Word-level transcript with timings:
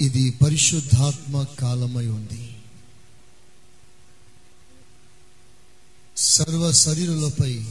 ఇది 0.00 0.30
పరిశుద్ధాత్మ 0.30 1.42
కాలమై 1.42 2.06
ఉంది. 2.06 2.56
సర్వ 6.16 6.72
శరీరులపై 6.72 7.64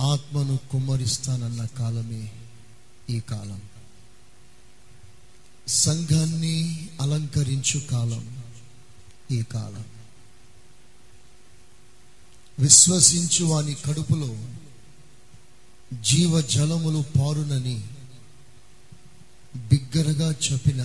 ఆత్మను 0.00 0.58
కుమ్మరిస్తానన్న 0.70 1.64
కాలమే 1.64 2.32
ఈ 3.10 3.20
కాలం. 3.20 3.62
సంఘాన్ని 5.68 6.88
అలంకరించు 7.00 7.80
కాలం 7.80 8.42
ఈ 9.30 9.42
కాలం. 9.42 9.84
విశ్వసించు 12.58 13.44
వాని 13.44 13.74
కడుపులో 13.74 14.36
జీవ 16.02 16.40
జలములు 16.40 17.04
పారునని 17.18 17.84
బిగ్గరగా 19.56 20.32
చెప్పిన 20.32 20.82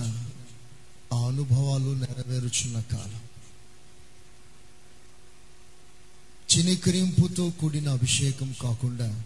ఆ 1.12 1.26
అనుభవాలు 1.26 1.94
నెరవేరుచున్న 1.94 2.80
కాలం. 2.80 3.20
చినికరింపుతో 6.50 7.50
కూడిన 7.50 7.88
అభిషేకం 7.88 8.54
కాకుండా 8.62 9.22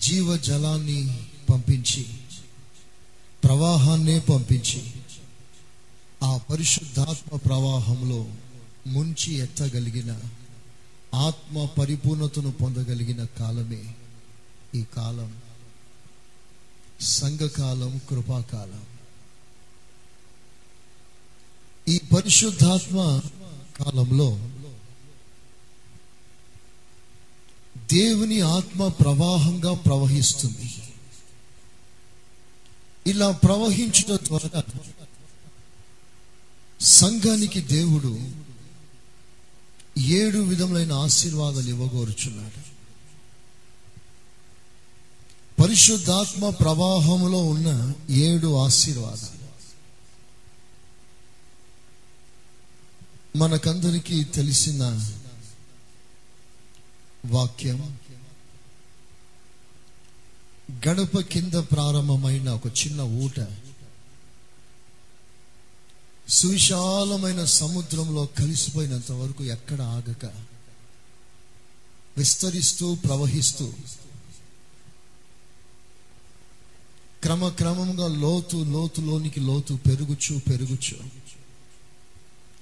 జీవ 0.00 0.36
జలాన్ని 0.36 1.26
పంపించి 1.50 2.06
ప్రవాహాన్నే 3.44 4.18
పంపించి 4.18 4.92
ఆ 6.22 6.36
పరిశుద్ధాత్మ 6.36 7.36
ప్రవాహంలో 7.36 8.34
ముంచి 8.86 9.32
ఎత్తగలిగిన 9.32 10.20
ఆత్మ 11.14 11.64
పరిపూర్ణతను 11.64 12.50
పొందగలిగిన 12.50 13.24
కాలమే 13.24 13.94
ఈ 14.74 14.84
కాలం. 14.96 15.43
సంఘకాలం 17.04 18.00
కృపాకాలం. 18.10 18.84
ఈ 21.88 22.00
పరిశుద్ధాత్మ 22.16 23.20
కాలంలో 23.76 24.48
దేవుని 27.92 28.40
ఆత్మ 28.40 28.88
ప్రవాహంగా 28.88 29.74
ప్రవహిస్తుంది. 29.74 30.74
ఇలా 33.06 33.30
ప్రవహించుట 33.30 34.20
ద్వారా 34.22 34.62
సంఘానికి 36.80 37.60
దేవుడు 37.60 38.18
ఏడు 40.00 40.38
విధములైన 40.38 40.92
ఆశీర్వాదాలు 40.92 41.68
ఇవ్వగోరుచున్నాడు. 41.68 42.73
పరిశుద్ధాత్మ 45.64 46.48
ప్రవాహంలో 46.48 47.44
ఉన్న 47.44 47.94
ఏడు 48.10 48.56
ఆశీర్వాదాలు. 48.56 49.30
మనకందరికీ 53.38 54.24
తెలిసిన 54.24 55.08
వాక్యం 57.26 57.98
గడప 60.88 61.20
కింద 61.20 61.52
ప్రారంభమైన 61.52 62.50
ఒక 62.50 62.66
చిన్న 62.66 63.00
ఊట 63.00 63.46
సువిశాలమైన 66.28 67.44
సముద్రంలో 67.44 68.26
కలిసిపోయినంత 68.26 69.12
వరకు 69.12 69.44
ఎక్కడ 69.44 69.82
ఆగక 69.82 70.24
విస్తరిస్తూ 72.16 72.94
ప్రవహిస్తూ 72.94 73.72
క్రమక్రమంగా 77.24 78.08
లోతు 78.08 78.56
లోతులోనికి 78.56 79.40
లోతు 79.40 79.74
పెరుగుచు 79.74 80.38
పెరుగుచు. 80.38 80.96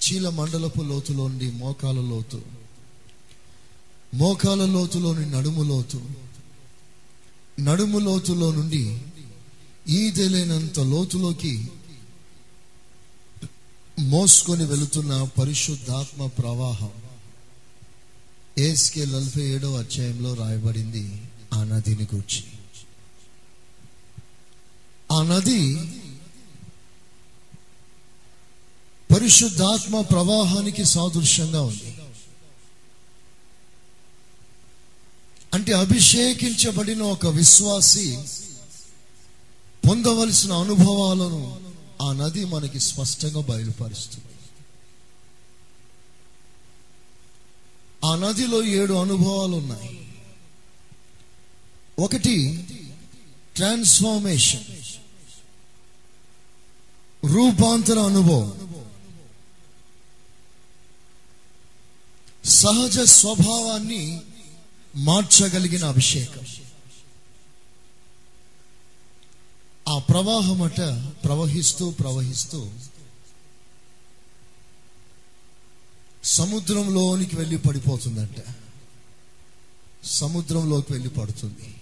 చీల 0.03 0.29
మండలపు 0.29 0.83
లోతులో 0.83 1.29
నుండి 1.29 1.51
మోకాల 1.51 1.95
లోతు. 1.95 2.43
మోకాల 4.15 4.67
లోతులోని 4.67 5.31
నడుము 5.31 5.63
లోతు. 5.63 6.03
నడుము 7.61 7.99
లోతులో 7.99 8.53
నుండి 8.53 9.03
ఈదెలేనంత 9.89 10.81
లోతులోకి 10.81 11.69
మోసుకొని 14.01 14.65
వెళుతున్న 14.65 15.29
పరిశుద్ధాత్మ 15.39 16.27
ప్రవాహం. 16.27 16.91
ఏస్కే 18.59 19.05
నలభై 19.05 19.43
ఏడవ 19.43 19.77
అధ్యాయంలో 19.79 20.35
రాయబడింది 20.35 21.23
ఆ 21.55 21.65
నదిని 21.65 22.03
గురించి. 22.03 22.45
ఆ 25.13 25.23
నది 25.23 25.77
పరిశుద్ధాత్మ 29.15 30.01
ప్రవాహానికి 30.01 30.85
సాదృశ్యంగా 30.85 31.63
ఉంది. 31.63 31.97
అంటే 35.55 35.73
అభిషేకించబడిన 35.73 37.03
ఒక 37.03 37.27
విశ్వాసి 37.27 38.19
పొందవలసిన 39.89 40.53
అనుభవాలను 40.53 41.61
ఆ 42.03 42.13
నది 42.13 42.45
మనకి 42.45 42.81
స్పష్టంగా 42.81 43.41
బయలుపరుస్తుంది. 43.41 44.25
ఆ 48.05 48.17
నదిలో 48.17 48.65
ఏడు 48.65 48.95
అనుభవాలు 48.95 49.57
ఉన్నాయి. 49.57 50.13
ఒకటి 51.99 52.65
ట్రాన్స్ఫార్మేషన్. 53.57 54.82
రూపాంతర 57.25 57.99
అనుభవం. 57.99 58.63
సహజ 62.45 62.99
స్వభావాన్ని 62.99 64.21
మార్చగలిగిన 64.97 65.85
అభిషేకం. 65.85 66.47
ఆ 69.89 69.99
ప్రవాహమట 69.99 70.81
ప్రవహిస్తూ 71.25 71.91
ప్రవహిస్తూ 71.91 72.71
సముద్రంలోనికి 76.25 77.37
వెళ్ళి 77.37 77.59
పడిపోతుందంట. 77.59 78.45
సముద్రంలోకి 80.05 80.93
వెళ్ళి 80.93 81.09
పడుతుంది. 81.09 81.75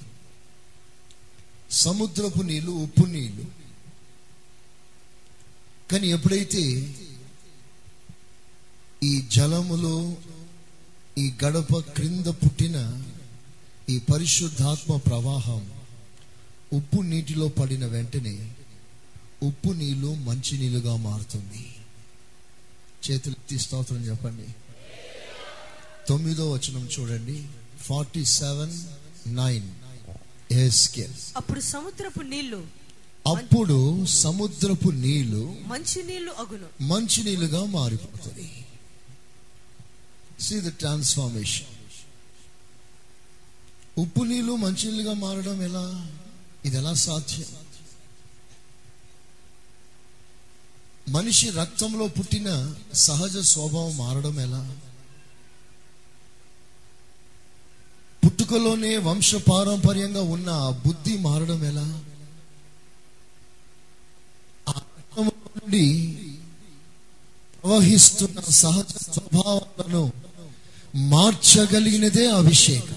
సముద్రపు 1.71 2.43
నీళ్ళు 2.43 2.71
ఉప్పు 2.71 3.07
నీళ్ళు. 3.07 3.60
కానీ 5.91 6.09
ఎప్పుడైతే 6.09 6.95
ఈ 9.03 9.23
జలములో 9.33 10.17
ఈ 11.19 11.33
గడప 11.45 11.79
క్రింద 11.79 12.27
పుట్టిన 12.27 13.03
ఈ 13.91 13.99
పరిశుద్ధాత్మ 13.99 14.97
ప్రవాహం 14.97 15.73
ఉప్పు 16.73 17.03
నీటిలో 17.03 17.49
పడిన 17.49 17.87
వెంటనే 17.87 18.55
ఉప్పు 19.43 19.71
నీళ్ళు 19.71 20.15
మంచి 20.15 20.59
నీళ్ళుగా 20.59 20.97
మారుతుంది. 20.97 21.75
చేతులు 23.11 23.59
స్తోత్రం 23.59 23.99
చెప్పండి. 23.99 24.55
తొమ్మిదో 26.09 26.53
వచనం 26.53 26.89
చూడండి. 27.01 27.47
Forty 27.81 28.25
seven 28.25 28.73
nine. 29.37 29.71
అప్పుడు 31.37 31.61
సముద్రపు 31.61 32.21
నీళ్ళు 32.21 32.80
అప్పుడు 33.27 34.07
సముద్రపు 34.07 34.91
నీళ్ళు 34.91 35.57
మంచి 35.67 36.03
నీళ్ళు 36.03 36.33
అగును. 36.33 36.83
మంచి 36.83 37.25
నీళ్ళుగా 37.25 37.65
మారిపోతుంది. 37.65 38.67
సీ 40.41 40.61
ద 40.61 40.69
ట్రాన్స్ఫార్మేషన్ 40.69 41.67
ఉప్పు 43.99 44.23
నీళ్ళు 44.23 44.57
మంచి 44.57 44.87
నీళ్ళుగా 44.87 45.13
మారడం 45.13 45.63
ఎలా? 45.63 46.11
ఇది 46.65 46.77
ఎలా 46.77 46.95
సాధ్యం? 46.95 47.47
మనిషి 51.09 51.51
రక్తంలో 51.51 52.09
పుట్టిన 52.09 52.75
సహజ 52.95 53.37
స్వభావం 53.37 53.97
మారడం 53.97 54.41
ఎలా? 54.41 54.77
పుట్టుకలోనే 58.27 58.97
వంశ 58.97 59.35
పారంపర్యంగా 59.35 60.23
ఉన్న 60.23 60.83
బుద్ధి 60.87 61.19
మారడం 61.19 61.65
ఎలా 61.65 62.03
ఆ 64.69 64.73
రక్తము 64.73 65.33
నుండి 65.71 66.17
ప్రవహిస్తున్న 67.63 68.41
సహజ 68.41 68.93
స్వభావాలను 69.13 70.13
మార్చగలిగినదే 70.97 72.31
అభిషేకం. 72.31 72.97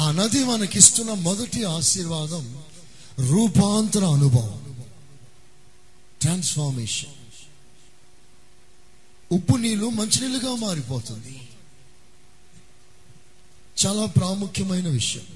ఆ 0.00 0.10
నది 0.12 0.44
మనకిస్తున్న 0.44 1.12
మొదటి 1.12 1.64
ఆశీర్వాదం 1.64 2.64
రూపాంతర 3.18 4.04
అనుభవం 4.04 4.76
ట్రాన్స్ఫార్మేషన్ 6.20 7.16
ఉప్పు 9.32 9.56
నీళ్ళు 9.56 9.86
మంచినీళ్ళుగా 9.90 10.54
మారిపోతుంది. 10.54 11.48
చాలా 13.86 14.06
ప్రాముఖ్యమైన 14.06 14.88
విషయం. 14.88 15.26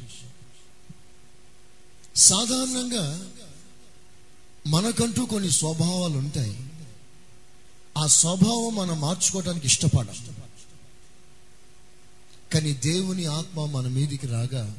సాధారణంగా 2.17 3.07
మనకంటూ 4.67 5.25
కొన్ని 5.25 5.51
స్వభావాలు 5.51 6.19
ఉంటాయి. 6.19 6.67
ఆ 7.99 8.07
స్వభావం 8.07 8.75
మనం 8.75 9.01
మార్చుకోవడానికి 9.01 9.67
ఇష్టపడం 9.67 10.37
కానీ 12.53 12.73
దేవుని 12.73 13.25
ఆత్మ 13.25 13.65
మన 13.65 13.89
మీదికి 13.89 14.27
రాగా 14.27 14.77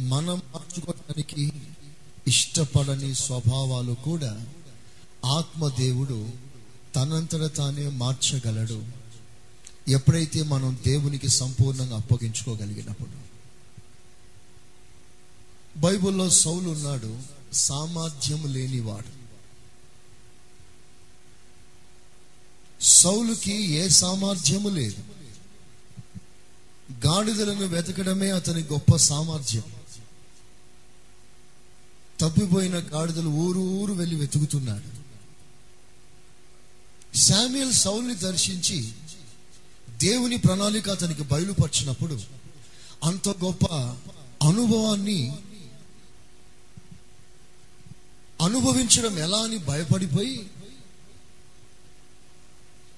మనం 0.00 0.42
మార్చుకోవడానికి 0.54 1.52
ఇష్టపడని 2.26 3.14
స్వభావాలు 3.14 3.92
కూడా 3.92 4.46
ఆత్మ 5.24 5.68
దేవుడు 5.68 6.28
తనంతట 6.94 7.56
తానే 7.56 7.88
మార్చగలడు. 7.88 8.84
ఎప్పుడైతే 9.88 10.42
మనం 10.42 10.78
దేవునికి 10.86 11.28
సంపూర్ణంగా 11.28 11.96
అప్పగించుకోగలిగినప్పుడు. 11.96 13.24
బైబిల్లో 15.78 16.30
సౌలు 16.30 16.70
ఉన్నాడు. 16.70 17.43
సామర్థ్యం 17.54 18.52
లేనివాడు. 18.52 19.24
సౌలుకి 22.82 23.52
ఏ 23.52 23.88
సామర్థ్యము 23.88 24.68
లేదు. 24.68 25.02
గాడిదలను 27.06 27.66
వెతకడమే 27.66 28.30
అతని 28.30 28.62
గొప్ప 28.62 28.96
సామర్థ్యం. 28.96 29.62
తప్పిపోయిన 32.20 32.74
గాడిదలు 32.74 33.28
ఊరు 33.28 33.58
ఊరు 33.58 33.92
వెళ్ళి 33.92 34.16
వెతుకుతున్నాడు 34.16 35.04
శామ్యుల్ 37.16 37.72
సౌల్ని 37.72 38.14
దర్శించి 38.14 38.92
దేవుని 39.90 40.36
ప్రణాళిక 40.36 40.90
అతనికి 40.90 41.22
బయలుపరిచినప్పుడు 41.22 42.20
అంత 43.04 43.28
గొప్ప 43.28 43.74
అనుభవాన్ని 44.48 45.38
అనుభవించడం 48.44 49.18
ఎలా 49.18 49.38
అని 49.38 49.58
భయపడిపోయి 49.58 50.50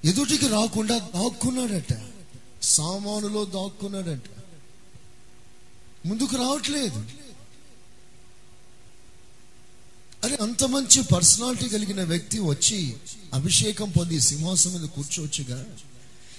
ఎదుటికి 0.04 0.48
రాకుండా 0.48 0.98
దాక్కున్నాడట. 0.98 1.94
సామానులో 2.62 3.44
దాక్కున్నాడట. 3.44 4.22
ముందుకు 6.06 6.36
రావట్లేదు. 6.36 7.04
అరే 10.24 10.38
అంత 10.40 10.64
మంచి 10.64 11.02
పర్సనాలిటీ 11.02 11.68
కలిగిన 11.68 12.04
వ్యక్తి 12.04 12.38
వచ్చి 12.40 12.96
అభిషేకం 13.34 13.90
పొంది 13.90 14.20
సింహాసనం 14.20 14.72
మీద 14.72 14.88
కూర్చోవచ్చుగా? 14.88 15.64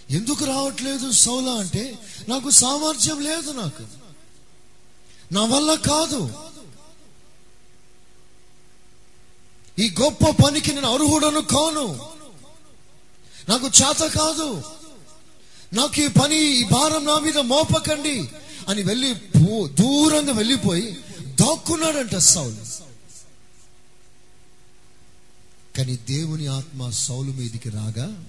ఎందుకు 0.10 0.46
రావట్లేదు 0.46 1.12
సౌలా 1.12 1.52
అంటే 1.52 2.00
నాకు 2.30 2.50
సామర్థ్యం 2.50 3.20
లేదు 3.20 3.52
నాకు. 3.52 3.84
నా 5.34 5.46
వల్ల 5.46 5.76
కాదు. 5.76 6.34
ఈ 9.80 9.96
గొప్ప 10.02 10.44
పనికి 10.46 10.74
నేను 10.74 10.94
అర్హుడను 10.94 11.42
కాను. 11.42 12.00
నాకు 13.50 13.68
చేత 13.68 14.08
కాదు. 14.08 14.64
నాకు 15.74 16.02
ఈ 16.02 16.08
పని 16.08 16.60
ఈ 16.60 16.64
భారం 16.64 17.06
నా 17.06 17.20
మీద 17.20 17.38
మోపకండి 17.38 18.30
అని 18.68 18.84
వెళ్ళి 18.84 19.14
దూరంగా 19.68 20.32
వెళ్ళిపోయి 20.32 20.98
దాక్కున్నాడంట 21.26 22.16
సౌలు. 22.16 22.78
కానీ 25.78 25.96
దేవుని 25.96 26.48
ఆత్మ 26.48 26.90
సౌలు 26.90 27.32
మీదికి 27.32 27.70
రాగా 27.70 28.24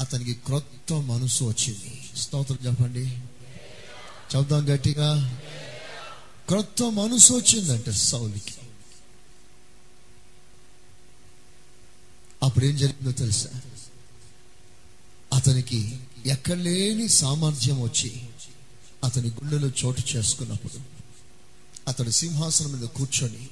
అతనికి 0.00 0.34
క్రొత్త 0.34 0.92
మనసు 0.92 1.44
వచ్చింది. 1.44 2.04
స్తోత్రం 2.16 2.58
చెప్పండి. 2.66 3.06
చెప్దాం 4.36 4.74
గట్టిగా. 4.74 5.40
క్రొత్త 6.48 6.82
మనసు 6.82 7.32
వచ్చిందంట 7.32 7.90
సౌలుకి. 7.90 8.54
అప్పుడు 12.42 12.64
ఏం 12.64 12.76
జరిగిందో 12.76 13.12
తెలుసా? 13.12 13.48
అతనికి 15.32 15.98
ఎక్కలేని 16.26 17.08
సామర్థ్యం 17.08 17.82
వచ్చి 17.82 18.22
అతని 19.04 19.28
గుండెలో 19.28 19.68
చోటు 19.68 20.02
చేసుకున్నప్పుడు 20.16 20.80
అతడు 21.88 22.10
సింహాసనం 22.10 22.72
మీద 22.72 22.88
కూర్చొని 22.88 23.48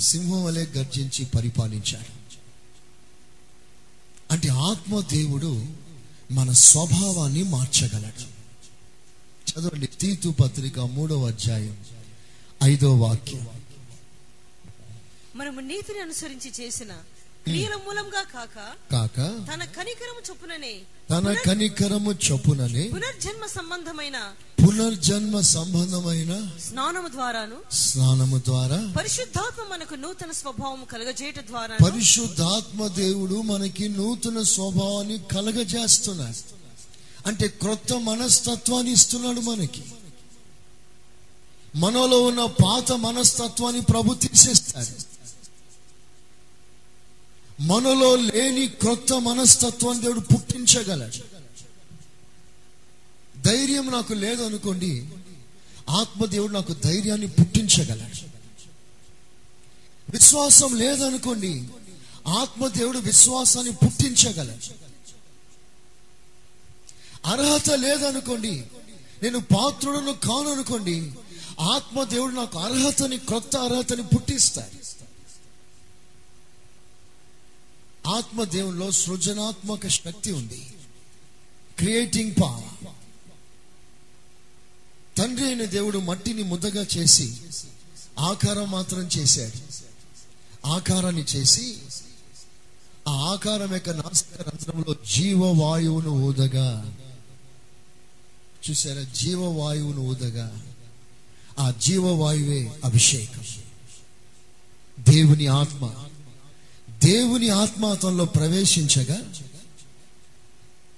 సింహం 0.00 0.44
వలె 0.44 0.66
గర్జించి 0.66 1.24
పరిపాలించాడు. 1.24 2.20
అంటే 4.32 4.48
ఆత్మ 4.48 5.00
దేవుడు 5.00 5.66
మన 6.30 6.52
స్వభావాన్ని 6.52 7.42
మార్చగలడు. 7.42 8.40
చదవండి 9.50 9.86
తీతు 9.86 10.28
పత్రిక 10.28 10.78
మూడవ 10.78 11.26
అధ్యాయం 11.26 11.84
ఐదో 12.62 12.96
వాక్యం. 12.96 13.48
మనము 15.36 15.60
నీతిని 15.60 16.00
అనుసరించి 16.00 16.52
చేసిన 16.60 16.88
క్రియల 17.46 17.74
మూలంగా 17.76 18.22
కాక 18.22 18.56
కాక 18.92 19.16
తన 19.48 19.64
కనికరము 19.76 20.20
చొప్పుననే 20.30 20.72
తన 21.10 21.32
కనికరము 21.46 22.10
చొప్పుననే 22.26 22.84
పునర్జన్మ 22.94 23.46
సంబంధమైన 23.46 24.18
పునర్జన్మ 24.64 25.40
సంబంధమైన 25.40 26.32
స్నానము 26.68 27.08
ద్వారాను 27.08 27.56
స్నానము 27.72 28.38
ద్వారా 28.38 28.78
పరిశుద్ధాత్మ 28.98 29.62
మనకు 29.70 29.94
నూతన 29.94 30.32
స్వభావం 30.32 30.84
కలగజేయట 30.84 31.40
ద్వారా 31.46 31.76
పరిశుద్ధాత్మ 31.84 32.86
దేవుడు 32.86 33.34
మనకి 33.34 33.88
నూతన 33.88 34.42
స్వభావాన్ని 34.42 35.18
కలగజేస్తున్నాడు. 35.18 36.40
అంటే 37.26 37.48
క్రొత్త 37.48 37.92
మనస్తత్వాన్ని 37.92 38.92
ఇస్తున్నాడు 38.92 39.40
మనకి. 39.40 39.82
మనలో 41.76 42.22
ఉన్న 42.22 42.44
పాత 42.64 42.92
మనస్తత్వాన్ని 42.92 43.80
ప్రభు 43.80 44.14
తీసేస్తాడు. 44.14 45.09
మనలో 47.60 48.16
లేని 48.16 48.68
క్రొత్త 48.68 49.12
మనస్తత్వాన్ని 49.12 50.02
దేవుడు 50.02 50.20
పుట్టించగలడు. 50.20 51.40
ధైర్యం 53.40 53.86
నాకు 53.86 54.12
లేదనుకోండి 54.12 55.08
ఆత్మదేవుడు 55.88 56.52
నాకు 56.52 56.72
ధైర్యాన్ని 56.72 57.26
పుట్టించగలడు. 57.26 58.30
విశ్వాసం 60.10 60.76
లేదనుకోండి 60.76 61.68
ఆత్మదేవుడు 62.26 62.98
విశ్వాసాన్ని 62.98 63.72
పుట్టించగలడు. 63.72 64.74
అర్హత 67.26 67.70
లేదనుకోండి 67.70 68.64
నేను 69.22 69.40
పాత్రుడను 69.40 70.12
కాను 70.12 70.52
అనుకోండి 70.52 71.12
ఆత్మదేవుడు 71.60 72.32
నాకు 72.32 72.58
అర్హతని 72.58 73.18
క్రొత్త 73.18 73.56
అర్హతని 73.56 74.02
పుట్టిస్తాడు. 74.02 74.79
ఆత్మదేవుల్లో 78.06 78.90
సృజనాత్మక 78.90 79.88
శక్తి 79.88 80.32
ఉంది. 80.32 80.66
క్రియేటింగ్ 81.78 82.34
పవర్ 82.42 82.86
తండ్రి 85.18 85.46
అయిన 85.46 85.64
దేవుడు 85.64 85.98
మట్టిని 85.98 86.42
ముద్దగా 86.42 86.86
చేసి 86.96 87.36
ఆకారం 88.18 88.70
మాత్రం 88.70 89.08
చేశాడు. 89.18 89.60
ఆకారాన్ని 90.66 91.22
చేసి 91.22 91.78
ఆ 93.08 93.12
ఆకారం 93.12 93.72
యొక్క 93.72 93.90
నాసిక 93.90 94.40
రంధ్రంలో 94.40 94.94
జీవవాయువును 94.94 96.08
ఊదగా. 96.08 96.96
చూసారా 98.70 99.02
జీవవాయువును 99.02 100.00
ఊదగా. 100.00 100.62
ఆ 101.58 101.70
జీవవాయువే 101.70 102.80
అభిషేకం. 102.84 103.44
దేవుని 105.00 105.46
ఆత్మ 105.46 106.09
దేవుని 107.04 107.48
ఆత్మాతంలో 107.48 108.24
ప్రవేశించగా 108.24 109.32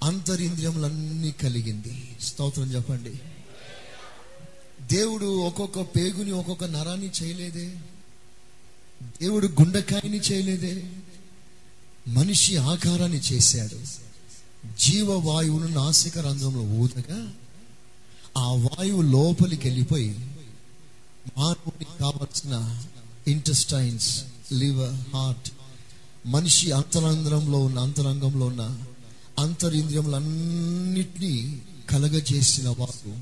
అంతరింద్రియములన్నీ 0.03 1.31
కలిగింది. 1.31 2.17
స్తోత్రం 2.21 2.71
చెప్పండి. 2.71 3.19
దేవుడు 4.95 5.25
ఒక్కొక్క 5.25 5.81
పేగుని 5.81 6.31
ఒక్కొక్క 6.31 6.63
నరాన్ని 6.63 7.11
చేయలేదే. 7.23 7.75
దేవుడు 9.03 9.47
గుండెకాయని 9.47 10.17
చేయలేదే. 10.17 10.91
మనిషి 12.07 12.57
ఆకారాన్ని 12.57 13.17
చేశాడు. 13.17 14.03
జీవవాయువును 14.79 15.67
నాసిక 15.67 16.17
రంధ్రంలో 16.17 16.61
ఊదగా 16.61 17.33
ఆ 18.37 18.47
వాయువు 18.47 19.01
లోపలికి 19.01 19.67
వెళ్ళిపోయి 19.67 20.17
మానవునికి 21.37 21.99
కావలసిన 21.99 22.83
ఇంటెస్టైన్స్ 23.27 24.23
లివర్ 24.53 25.15
హార్ట్ 25.15 25.51
మనిషి 26.25 26.71
అంతరంధ్రంలో 26.71 27.59
ఉన్న 27.59 27.79
అంతరంగంలో 27.79 28.45
ఉన్న 28.45 28.79
అంతరింద్రియములన్నిటినీ 29.39 31.61
కలగజేసిన 31.89 32.69
వారు 32.69 33.15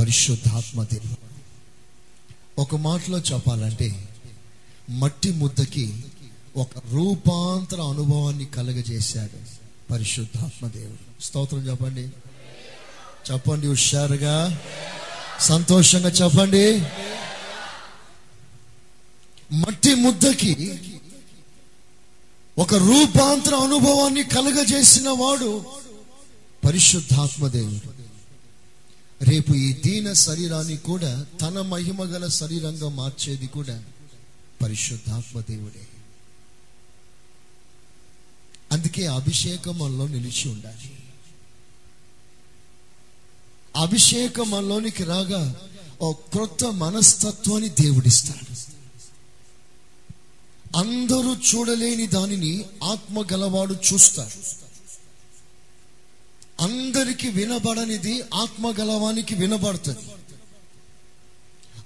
పరిశుద్ధాత్మ 0.00 0.82
దేవుడు. 0.82 1.16
ఒక 2.60 2.76
మాటలో 2.76 3.18
చెప్పాలంటే 3.18 4.08
మట్టి 4.90 5.32
ముద్దకి 5.32 6.04
ఒక 6.56 6.68
రూపాంతర 6.90 7.80
అనుభవాన్ని 7.80 8.44
కలగజేశాడు 8.44 9.38
పరిశుద్ధాత్మ 9.92 10.66
దేవుడు. 10.66 11.24
స్తోత్రం 11.24 11.60
చెప్పండి. 11.60 12.08
చెప్పండి 13.32 13.66
హుషారుగా. 13.66 14.60
సంతోషంగా 15.40 16.08
చెప్పండి. 16.08 16.82
మట్టి 19.52 19.94
ముద్దకి 19.94 20.80
ఒక 22.58 22.74
రూపాంతర 22.74 23.54
అనుభవాన్ని 23.54 24.22
కలుగజేసిన 24.22 25.08
వాడు 25.08 25.64
పరిశుద్ధాత్మ 26.64 27.48
దేవుడు. 27.48 28.04
రేపు 29.24 29.52
ఈ 29.52 29.72
దీన 29.72 30.12
శరీరాన్ని 30.12 30.76
కూడా 30.76 31.26
తన 31.40 31.60
మహిమ 31.60 32.02
గల 32.02 32.28
శరీరంగా 32.28 32.88
మార్చేది 32.88 33.46
కూడా 33.46 33.84
పరిశుద్ధాత్మ 34.62 35.40
దేవుడే. 35.40 35.88
అందుకే 38.72 39.06
అభిషేకం 39.06 39.78
మనలో 39.78 40.08
నిలిచి 40.08 40.48
ఉండాలి. 40.48 40.98
అభిషేకం 43.76 44.50
మనలోనికి 44.50 45.04
రాగా 45.04 45.60
ఓ 46.00 46.12
క్రొత్త 46.12 46.64
మనస్తత్వాన్ని 46.64 47.68
దేవుడిస్తాడు. 47.68 48.73
అందరూ 50.74 51.36
చూడలేని 51.36 52.06
దానిని 52.06 52.64
ఆత్మ 52.82 53.22
గలవాడు 53.32 53.74
చూస్తాడు. 53.74 54.38
అందరికి 56.60 57.28
వినబడనిది 57.28 58.22
ఆత్మ 58.34 58.70
గలవానికి 58.70 59.34
వినబడుతుంది. 59.34 60.04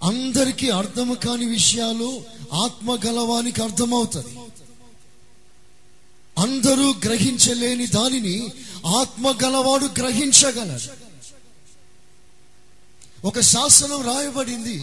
అందరికీ 0.02 0.70
అర్థం 0.70 1.14
కాని 1.14 1.46
విషయాలు 1.46 2.24
ఆత్మ 2.52 2.94
గలవానికి 3.06 3.62
అర్థమవుతుంది 3.62 4.34
అందరూ 6.38 6.94
గ్రహించలేని 7.04 7.86
దానిని 7.86 8.36
ఆత్మ 8.86 9.30
గలవాడు 9.44 9.84
గ్రహించగలడు. 9.84 11.08
ఒక 13.26 13.40
శాసనం 13.40 14.02
రాయబడింది. 14.02 14.78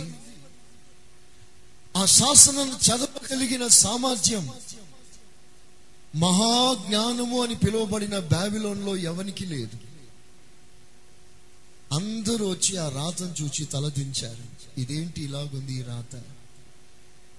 ఆ 1.95 2.05
శాసనం 2.05 2.69
చదవగలిగిన 2.69 3.67
సామర్థ్యం 3.67 4.49
మహాజ్ఞానము 6.15 7.43
అని 7.43 7.55
పిలువబడిన 7.55 8.19
బ్యాబిలోన్లో 8.19 8.97
ఎవనికి 8.97 9.45
లేదు. 9.45 9.77
అందరూ 11.93 12.49
వచ్చి 12.49 12.77
ఆ 12.77 12.89
రాతను 12.89 13.35
చూచి 13.41 13.65
తలదించారు. 13.65 14.79
ఇదేంటి 14.79 15.23
ఇలాగుంది 15.23 15.73
ఈ 15.73 15.81
రాత? 15.81 16.21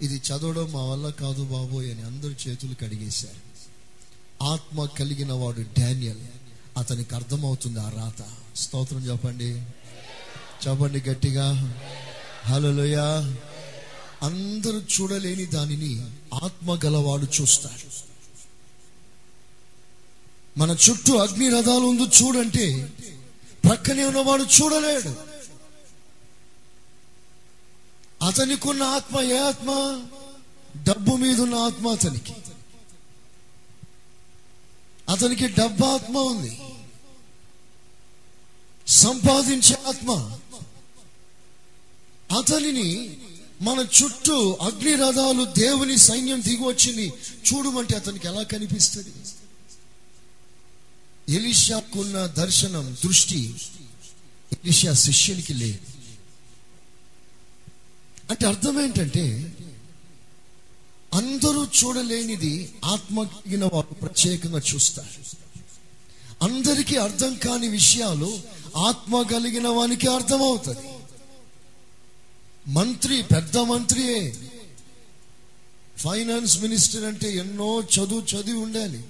ఇది 0.03 0.17
చదవడం 0.17 0.73
మా 0.73 0.85
వల్ల 0.85 1.11
కాదు 1.11 1.45
బాబోయ్ 1.45 1.91
అని 1.91 2.03
అందరూ 2.03 2.31
చేతులు 2.31 2.75
కడిగేశారు. 2.75 3.57
ఆత్మ 4.45 4.85
కలిగిన 4.85 5.33
వాడు 5.33 5.61
డానియల్. 5.61 6.21
అతనికి 6.77 7.15
అర్థమవుతుంది 7.15 7.81
ఆ 7.81 7.89
రాత. 7.89 8.25
స్తోత్రం 8.57 9.01
చెప్పండి. 9.01 9.63
చెప్పండి 10.69 11.01
గట్టిగా. 11.01 11.75
హలోయ 12.45 12.97
అందరూ 14.23 14.79
చూడలేని 14.79 15.47
దానిని 15.47 16.03
ఆత్మ 16.45 16.79
గలవాడు 16.85 17.27
చూస్తాడు. 17.41 18.07
మన 20.59 20.77
చుట్టూ 20.91 21.17
అగ్ని 21.17 21.49
రథాలు 21.49 21.85
ఉంది 21.85 22.03
చూడంటే 22.03 22.93
ప్రక్కనే 23.65 24.05
ఉన్నవాడు 24.05 24.43
చూడలేడు. 24.43 25.15
అతనికున్న 28.25 28.83
ఆత్మ 28.83 29.21
ఏ 29.21 29.39
ఆత్మ? 29.39 30.03
డబ్బు 30.83 31.17
మీద 31.17 31.41
ఉన్న 31.41 31.55
ఆత్మ 31.55 31.89
అతనికి. 31.89 32.33
అతనికి 35.09 35.49
డబ్బు 35.49 35.85
ఆత్మ 35.85 36.19
ఉంది. 36.19 36.61
సంపాదించే 38.89 39.77
ఆత్మ. 39.89 40.39
అతనిని 42.39 43.17
మన 43.63 43.87
చుట్టూ 44.03 44.59
అగ్ని 44.61 44.95
రథాలు 44.95 45.45
దేవుని 45.45 45.99
సైన్యం 45.99 46.43
దిగివచ్చింది 46.43 47.13
చూడమంటే 47.49 47.97
అతనికి 47.97 48.29
ఎలా 48.29 48.43
కనిపిస్తుంది? 48.43 49.09
ఎలిషాకున్న 51.35 52.27
దర్శనం 52.27 52.97
దృష్టి 53.05 53.55
ఎలిషా 54.53 54.93
శిష్యునికి 54.93 55.55
లేదు. 55.55 55.79
అంటే 58.31 58.47
అర్థం 58.47 58.85
ఏంటంటే 58.85 59.57
అందరూ 61.15 61.65
చూడలేనిది 61.65 62.75
ఆత్మ 62.85 63.23
కలిగిన 63.23 63.65
వారు 63.65 63.95
ప్రత్యేకంగా 63.95 64.61
చూస్తారు. 64.75 65.37
అందరికీ 66.45 66.97
అర్థం 66.97 67.35
కాని 67.35 67.69
విషయాలు 67.69 68.41
ఆత్మ 68.77 69.23
కలిగిన 69.23 69.69
వానికి 69.69 70.07
అర్థమవుతుంది. 70.07 70.96
మంత్రి 72.69 73.23
పెద్ద 73.23 73.59
మంత్రియే. 73.59 74.51
ఫైనాన్స్ 75.97 76.63
మినిస్టర్ 76.63 77.05
అంటే 77.05 77.37
ఎన్నో 77.37 77.81
చదువు 77.81 78.21
చదివి 78.21 78.59
ఉండాలి. 78.59 79.05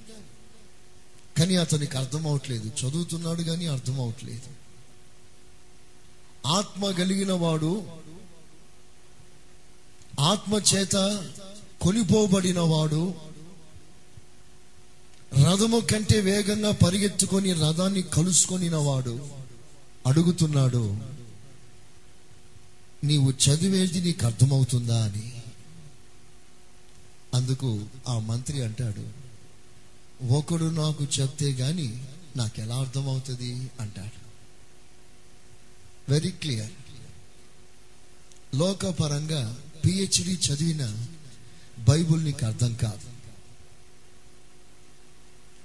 కానీ 1.38 1.56
అతనికి 1.56 1.96
అర్థం 1.96 2.26
అవట్లేదు. 2.26 2.70
చదువుతున్నాడు 2.80 3.42
కానీ 3.42 3.66
అర్థం 3.66 4.00
అవట్లేదు. 4.00 4.56
ఆత్మ 6.46 6.90
కలిగిన 6.90 7.32
వాడు 7.32 7.86
ఆత్మ 10.20 10.54
చేత 10.54 11.26
కొనిపోబడిన 11.80 12.60
వాడు 12.60 13.14
రథము 15.34 15.80
కంటే 15.80 16.20
వేగంగా 16.20 16.72
పరిగెత్తుకొని 16.72 17.52
రథాన్ని 17.52 18.02
కలుసుకొనిన 18.02 18.76
వాడు 18.76 19.28
అడుగుతున్నాడు 20.06 21.15
నీవు 23.06 23.30
చదివేది 23.30 24.00
నీకు 24.00 24.26
అర్థమవుతుందా 24.26 25.04
అని. 25.04 25.32
అందుకు 27.34 27.86
ఆ 28.08 28.18
మంత్రి 28.18 28.64
అంటాడు 28.64 29.04
ఒకడు 30.32 30.64
నాకు 30.64 31.06
చెప్తే 31.20 31.46
గాని 31.52 32.04
నాకు 32.36 32.60
ఎలా 32.60 32.76
అర్థమవుతుంది? 32.76 33.70
అంటాడు. 33.80 34.26
వెరీ 36.10 36.30
క్లియర్ 36.30 36.72
లోకపరంగా 38.54 39.56
పిహెచ్డి 39.84 40.32
చదివిన 40.32 41.06
బైబుల్ 41.88 42.24
నీకు 42.24 42.46
అర్థం 42.46 42.74
కాదు. 42.74 43.16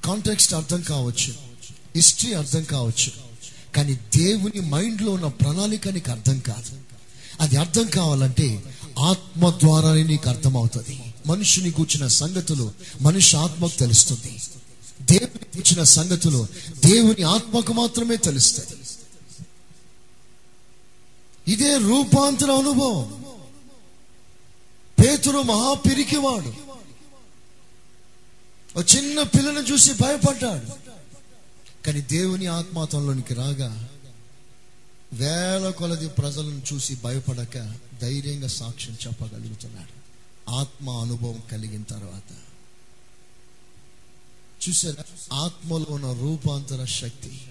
కాంటెక్స్ట్ 0.05 0.53
అర్థం 0.53 0.81
కావచ్చు 0.81 1.33
హిస్టరీ 1.95 2.33
అర్థం 2.33 2.63
కావచ్చు 2.63 3.11
కానీ 3.75 3.93
దేవుని 3.93 4.59
మైండ్లో 4.59 5.11
ఉన్న 5.11 5.27
ప్రణాళిక 5.27 5.89
నీకు 5.89 6.11
అర్థం 6.11 6.39
కాదు. 6.39 6.90
అది 7.41 7.57
అర్థం 7.57 7.87
కావాలంటే 7.87 8.63
ఆత్మ 8.99 9.49
ద్వారానే 9.49 10.03
నీకు 10.03 10.29
అర్థమవుతుంది. 10.29 11.13
మనుషుని 11.27 11.71
కూర్చిన 11.71 12.07
సంగతులు 12.07 12.71
మనిషి 13.01 13.37
ఆత్మకు 13.37 13.79
తెలుస్తుంది. 13.79 14.41
దేవుని 15.01 15.45
కూర్చిన 15.45 15.83
సంగతులు 15.83 16.47
దేవుని 16.85 17.23
ఆత్మకు 17.23 17.73
మాత్రమే 17.73 18.15
తెలుస్తుంది 18.15 18.81
ఇదే 21.47 21.77
రూపాంతర 21.77 22.51
అనుభవం. 22.51 23.25
పేతురు 24.99 25.41
మహాపిరికివాడు. 25.41 26.53
ఒక 28.79 28.95
చిన్న 28.95 29.23
పిల్లను 29.23 29.59
చూసి 29.59 29.93
భయపడ్డాడు. 29.93 30.81
కానీ 31.85 32.01
దేవుని 32.01 32.45
ఆత్మాతంలోనికి 32.45 33.33
రాగా 33.33 33.89
వేల 35.13 35.69
కొలది 35.69 36.09
ప్రజలను 36.09 36.61
చూసి 36.73 36.95
భయపడక 36.95 37.75
ధైర్యంగా 38.01 38.47
సాక్ష్యం 38.47 38.97
చెప్పగలుగుతున్నాడు. 39.07 40.01
ఆత్మ 40.49 40.89
అనుభవం 40.89 41.43
కలిగిన 41.51 41.83
తర్వాత. 41.83 42.37
చూసారా? 44.69 45.03
ఆత్మలో 45.33 45.85
ఉన్న 45.89 46.13
రూపాంతర 46.13 46.85
శక్తి. 46.85 47.41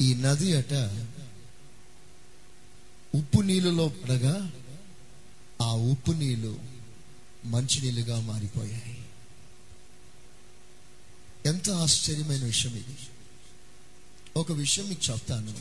ఈ 0.00 0.14
నది 0.14 0.56
అట 0.56 0.72
ఉప్పు 3.14 3.40
నీళ్ళలో 3.40 3.88
పడగా 3.88 4.52
ఆ 5.62 5.72
ఉప్పు 5.72 6.12
నీళ్ళు 6.12 6.58
మంచినీళ్ళుగా 7.44 8.20
మారిపోయాయి. 8.20 9.04
ఎంత 11.46 11.70
ఆశ్చర్యమైన 11.70 12.44
విషయం 12.44 12.76
ఇది. 12.76 12.96
ఒక 14.36 14.52
విషయం 14.52 14.88
మీకు 14.88 15.12
చెప్తాను. 15.12 15.54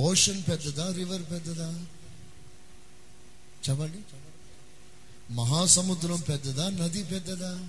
ఓషన్ 0.00 0.42
పెద్దదా 0.50 0.92
రివర్ 0.92 1.22
పెద్దదా? 1.22 1.84
చెప్పండి. 3.68 3.98
మహాసముద్రం 5.30 6.20
పెద్దదా 6.20 6.70
నది 6.70 7.04
పెద్దదా? 7.04 7.68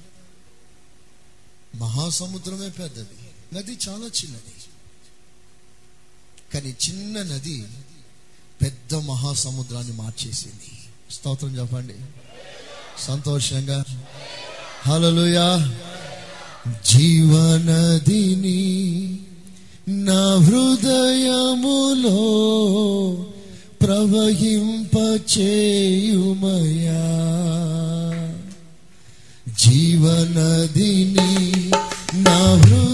మహాసముద్రమే 1.76 2.70
పెద్దది. 2.70 3.18
నది 3.54 3.78
చాలా 3.90 4.06
చిన్నది. 4.06 4.54
కానీ 6.54 6.76
చిన్న 6.90 7.24
నది 7.24 7.68
పెద్ద 8.62 8.96
మహాసముద్రాన్ని 8.96 9.94
మార్చేసింది. 9.94 10.90
స్తోత్రం 11.12 11.58
చెప్పండి. 11.58 11.96
సంతోషంగా. 13.02 13.84
హలలుయా 14.82 15.80
జీవనదిని 16.66 18.62
నా 19.88 20.36
హృదయములో 20.36 22.20
ప్రవహింపచేయుమయా. 23.82 24.96
జీవనదిని 29.58 31.30
నా 32.16 32.40
హృదయములో 32.56 32.85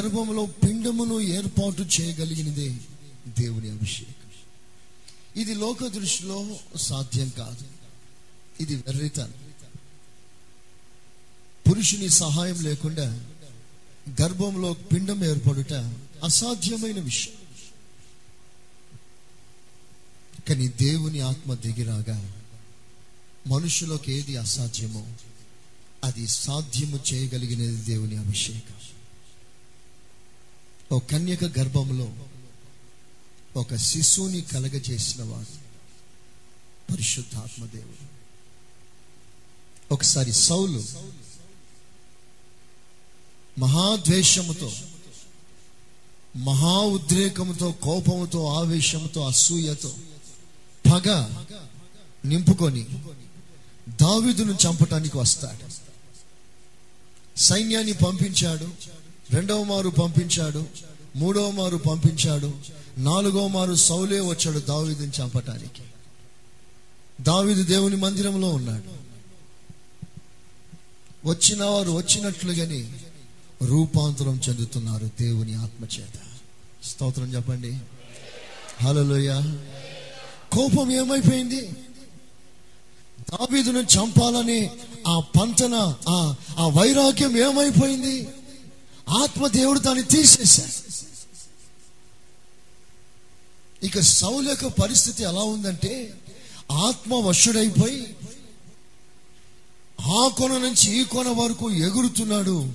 గర్భంలో 0.00 0.46
పిండమును 0.46 1.20
ఏర్పాటు 1.20 1.82
చేయగలిగినదే 1.82 2.76
దేవుని 3.40 3.70
అభిషేకం. 3.70 4.12
ఇది 5.40 5.54
లోక 5.54 5.86
దృష్టిలో 5.86 6.58
సాధ్యం 6.76 7.28
కాదు. 7.28 7.64
ఇది 8.62 8.76
వెర్రితనం. 8.76 9.34
పురుషుని 11.70 12.08
సహాయం 12.08 12.62
లేకుండా 12.62 13.24
గర్భంలో 14.22 14.72
పిండం 14.72 15.24
ఏర్పడుట 15.24 15.72
అసాధ్యమైన 16.24 17.00
విషయం. 17.00 17.34
కానీ 20.48 20.68
దేవుని 20.68 21.20
ఆత్మ 21.20 21.54
దిగిరాగా 21.54 22.32
మనుషులకు 23.46 24.10
ఏది 24.10 24.36
అసాధ్యమో 24.36 25.06
అది 26.04 26.26
సాధ్యము 26.28 27.00
చేయగలిగినది 27.12 27.76
దేవుని 27.76 28.16
అభిషేకం. 28.16 28.79
ఓ 30.92 30.98
కన్యక 30.98 31.44
గర్భంలో 31.58 32.12
ఒక 33.56 33.76
శిశువుని 33.76 34.40
కలగజేసిన 34.40 35.22
వాడు 35.22 35.54
పరిశుద్ధాత్మదేవుడు 36.92 38.04
ఒకసారి 39.94 40.32
సౌలు 40.32 40.82
మహాద్వేషముతో 43.58 44.72
మహా 46.36 46.78
ఉద్రేకముతో 46.80 47.72
కోపముతో 47.72 48.46
ఆవేశముతో 48.46 49.26
అసూయతో 49.26 49.96
పగ 50.92 51.08
నింపుకొని 52.24 52.84
దావిదును 54.00 54.52
చంపటానికి 54.52 55.18
వస్తాడు. 55.18 55.66
సైన్యాన్ని 57.36 57.92
పంపించాడు. 57.92 58.68
రెండవ 59.32 59.62
మారు 59.62 59.88
పంపించాడు 59.88 60.64
మూడవ 61.16 61.50
మారు 61.50 61.76
పంపించాడు 61.76 62.52
నాలుగవ 62.98 63.46
మారు 63.46 63.74
సౌలే 63.74 64.20
వచ్చాడు 64.20 64.58
దావీదుని 64.58 65.12
చంపటానికి. 65.22 65.82
దావీదు 67.22 67.62
దేవుని 67.62 67.96
మందిరంలో 67.96 68.48
ఉన్నాడు. 68.50 69.00
వచ్చిన 71.28 71.64
వారు 71.64 71.90
వచ్చినట్లుగాని 71.90 72.92
రూపాంతరం 73.62 74.40
చెందుతున్నారు 74.48 75.10
దేవుని 75.20 75.54
ఆత్మచేత 75.54 76.18
స్తోత్రం 76.84 77.34
చెప్పండి. 77.34 77.78
హలోయ 78.82 79.40
కోపం 80.52 80.92
ఏమైపోయింది? 80.92 81.60
దావీదును 83.30 83.78
చంపాలని 83.78 84.70
ఆ 85.06 85.20
పంతన 85.20 85.94
ఆ 86.08 86.68
వైరాగ్యం 86.68 87.36
ఏమైపోయింది? 87.36 88.28
ఆత్మ 89.10 89.46
దేవుడు 89.46 89.78
దాన్ని 89.78 90.04
తీసేశాడు. 90.04 90.80
ఇక 93.86 94.00
సౌలు 94.00 94.48
యొక్క 94.48 94.66
పరిస్థితి 94.66 95.22
ఎలా 95.22 95.40
ఉందంటే 95.40 96.14
ఆత్మ 96.70 97.14
వశుడైపోయి 97.14 98.16
ఆ 100.00 100.28
కొన 100.28 100.58
నుంచి 100.58 101.00
ఈ 101.00 101.04
కొన 101.04 101.28
వరకు 101.28 101.70
ఎగురుతున్నాడు. 101.70 102.72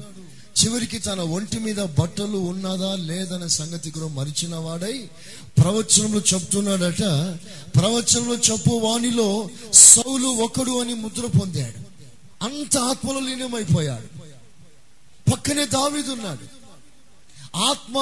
చివరికి 0.64 1.00
తన 1.00 1.20
ఒంటి 1.20 1.60
మీద 1.60 1.76
బట్టలు 1.76 2.38
ఉన్నదా 2.38 2.96
లేదనే 2.96 3.48
సంగతి 3.48 3.92
కూడా 3.92 4.08
మరిచిన 4.08 4.56
వాడై 4.56 5.10
ప్రవచనంలో 5.58 6.22
చెప్తున్నాడట. 6.34 7.04
ప్రవచనంలో 7.76 8.36
చెప్పు 8.36 8.70
వాణిలో 8.70 9.50
సౌలు 9.74 10.28
ఒకడు 10.28 10.82
అని 10.82 10.94
ముద్ర 10.94 11.26
పొందాడు. 11.40 11.80
అంత 12.44 12.78
ఆత్మలో 12.78 13.20
లీనమైపోయాడు. 13.20 14.25
పక్కనే 15.32 15.66
దావీదున్నాడు 15.66 16.46
ఆత్మ 17.58 17.98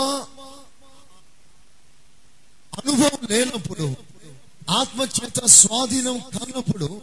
అనుభవం 2.73 3.27
లేనప్పుడు 3.29 3.95
ఆత్మ 4.69 5.01
చేత 5.01 5.45
స్వాధీనం 5.45 6.17
కానప్పుడు 6.17 7.01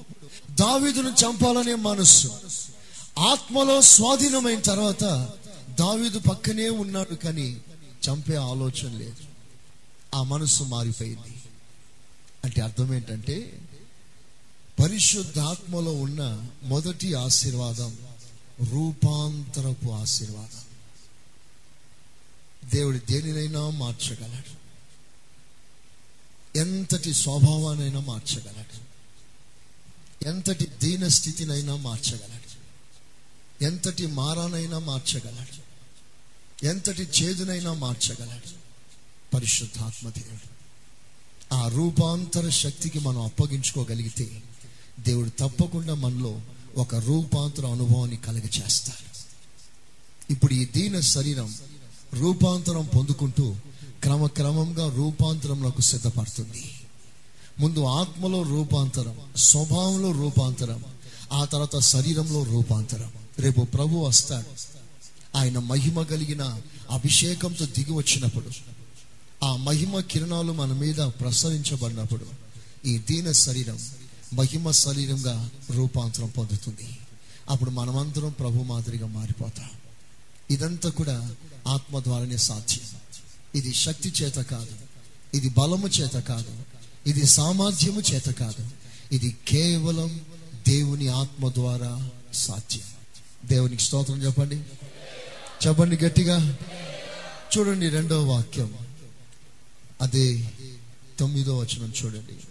దావీదును 0.50 1.08
చంపాలనే 1.08 1.74
మనస్సు. 1.74 2.28
ఆత్మలో 3.18 3.80
స్వాధీనమైన 3.80 4.60
తర్వాత 4.60 5.28
దావీదు 5.78 6.18
పక్కనే 6.18 6.68
ఉన్నాడు 6.68 7.14
కానీ 7.14 7.60
చంపే 8.08 8.36
ఆలోచన 8.36 8.88
లేదు. 8.88 9.16
ఆ 10.14 10.22
మనస్సు 10.22 10.62
మారిపోయింది. 10.62 11.42
అంటే 12.44 12.60
అర్థం 12.60 12.94
ఏంటంటే 12.94 13.60
పరిశుద్ధాత్మలో 14.82 15.92
ఉన్న 15.92 16.48
మొదటి 16.62 17.14
ఆశీర్వాదం 17.14 17.96
రూపాంతరపు 18.64 19.90
ఆశీర్వాదం. 19.90 20.70
దేవుడు 22.70 22.98
దేనినైనా 22.98 23.70
మార్చగలడు. 23.70 24.60
ఎంతటి 26.58 27.14
స్వభావానైనా 27.14 28.00
మార్చగలడు. 28.00 28.90
ఎంతటి 30.28 30.66
దీన 30.66 31.08
స్థితినైనా 31.08 31.76
మార్చగలడు. 31.76 32.60
ఎంతటి 33.64 34.06
మారానైనా 34.06 34.78
మార్చగలడు. 34.78 35.70
ఎంతటి 36.66 37.02
చేదునైనా 37.02 37.72
మార్చగలడు. 37.72 38.60
పరిశుద్ధాత్మ 39.34 40.10
దేవుడు 40.10 40.60
ఆ 41.54 41.68
రూపాంతర 41.68 42.48
శక్తికి 42.48 42.98
మనం 42.98 43.20
అప్పగించుకోగలిగితే 43.20 44.42
దేవుడు 45.00 45.30
తప్పకుండా 45.30 45.94
మనలో 45.94 46.40
ఒక 46.76 46.94
రూపాంతర 46.94 47.66
అనుభవాన్ని 47.66 48.16
కలుగచేస్తాడు. 48.16 49.10
ఇప్పుడు 50.32 50.54
ఈ 50.54 50.64
దీన 50.64 51.00
శరీరం 51.00 51.54
రూపాంతరం 52.14 52.88
పొందుకుంటూ 52.96 53.54
క్రమక్రమంగా 54.02 54.94
రూపాంతరంలోకి 54.94 55.82
సిద్ధపడుతుంది. 55.82 56.70
ముందు 57.58 57.84
ఆత్మలో 57.84 58.42
రూపాంతరం 58.42 59.18
స్వభావంలో 59.36 60.12
రూపాంతరం 60.12 60.84
ఆ 61.32 61.44
తర్వాత 61.44 61.78
శరీరంలో 61.78 62.42
రూపాంతరం. 62.42 63.12
రేపు 63.38 63.60
ప్రభు 63.60 63.96
వస్తాడు. 63.96 64.70
ఆయన 65.38 65.58
మహిమ 65.58 66.02
కలిగిన 66.02 66.60
అభిషేకంతో 66.90 67.66
దిగి 67.66 67.92
వచ్చినప్పుడు 67.92 68.46
ఆ 69.44 69.56
మహిమ 69.56 70.00
కిరణాలు 70.00 70.52
మన 70.52 70.72
మీద 70.72 70.96
ప్రసరించబడినప్పుడు 70.96 72.26
ఈ 72.86 72.98
దీన 72.98 73.32
శరీరం 73.32 73.78
మహిమ 74.32 74.70
శరీరంగా 74.70 75.50
రూపాంతరం 75.70 76.28
పొందుతుంది. 76.28 76.98
అప్పుడు 77.50 77.70
మనమందరం 77.70 78.30
ప్రభు 78.30 78.62
మాదిరిగా 78.62 79.06
మారిపోతాం. 79.06 79.70
ఇదంతా 80.50 80.90
కూడా 80.90 81.34
ఆత్మ 81.68 82.00
ద్వారానే 82.00 82.36
సాధ్యం. 82.36 83.00
ఇది 83.54 83.74
శక్తి 83.74 84.12
చేత 84.22 84.34
కాదు. 84.34 84.66
ఇది 85.34 85.48
బలము 85.48 85.88
చేత 85.88 86.12
కాదు. 86.12 86.56
ఇది 87.06 87.26
సామర్థ్యము 87.26 88.00
చేత 88.00 88.24
కాదు. 88.24 88.68
ఇది 89.12 89.36
కేవలం 89.48 90.20
దేవుని 90.68 91.08
ఆత్మ 91.08 91.48
ద్వారా 91.48 92.10
సాధ్యం. 92.34 92.82
దేవునికి 93.48 93.82
స్తోత్రం 93.82 94.22
చెప్పండి. 94.22 94.56
చెప్పండి 95.66 95.96
గట్టిగా. 95.96 96.58
చూడండి 97.58 97.88
రెండవ 97.88 98.24
వాక్యం. 98.24 98.74
అదే 100.00 100.50
తొమ్మిదో 101.18 101.58
వచనం 101.58 101.92
చూడండి. 102.04 102.49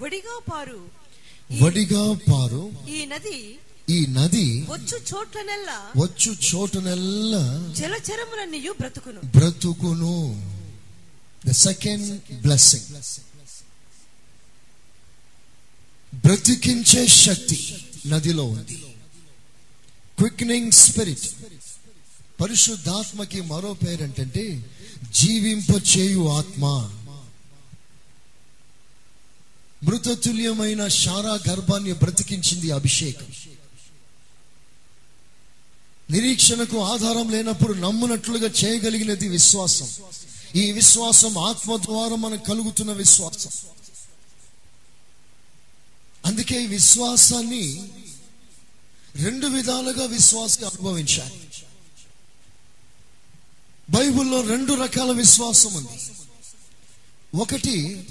వడిగా 0.00 0.36
పారు 0.50 0.80
వడిగా 1.62 2.04
పారు 2.28 2.62
ఈ 2.88 3.04
నది 3.06 3.38
ఈ 3.90 4.06
నది 4.06 4.46
వచ్చు 4.62 4.96
చోట్లనెల్లా 5.10 5.78
వచ్చు 5.96 6.30
చోటునెల్లా 6.48 7.42
జలచరములన్నీయు 7.78 8.72
బ్రతుకును. 8.80 9.20
బ్రతుకును. 9.36 10.16
ద 11.46 11.50
సెకండ్ 11.50 12.08
బ్లెస్సింగ్ 12.42 12.88
బ్రతికించే 16.24 17.06
శక్తి 17.06 17.58
నదిలో 18.06 18.44
ఉంది. 18.44 18.76
క్విక్నింగ్ 20.18 20.72
స్పిరిట్ 20.72 21.26
పరిశుద్ధాత్మకి 22.40 23.40
మరో 23.40 23.72
పేరు 23.72 24.02
ఏంటంటే 24.02 24.44
జీవింప 25.20 25.70
చేయు 25.92 26.22
ఆత్మ. 26.28 26.64
మృతతుల్యమైన 29.84 30.88
శారా 30.88 31.50
గర్భాన్ని 31.50 31.92
బ్రతికించింది 31.92 32.70
అభిషేకం. 32.70 33.26
నిరీక్షణకు 36.10 36.80
ఆధారం 36.80 37.30
లేనప్పుడు 37.30 37.72
నమ్మునట్లుగా 37.72 38.50
చేయగలిగినది 38.64 39.28
విశ్వాసం. 39.28 39.88
ఈ 40.56 40.72
విశ్వాసం 40.72 41.38
ఆత్మ 41.38 41.76
ద్వారా 41.76 42.14
మనకు 42.16 42.44
కలుగుతున్న 42.44 42.92
విశ్వాసం. 42.92 43.50
అందుకే 46.26 46.62
ఈ 46.62 46.66
విశ్వాసాన్ని 46.66 47.92
రెండు 49.16 49.46
విధాలుగా 49.46 50.06
విశ్వాసం 50.06 50.64
అనుభవించాలి. 50.64 51.48
బైబిల్లో 53.90 54.40
రెండు 54.40 54.74
రకాల 54.74 55.12
విశ్వాసం 55.12 55.74
ఉంది. 55.74 56.12
ఒకటి 57.34 58.06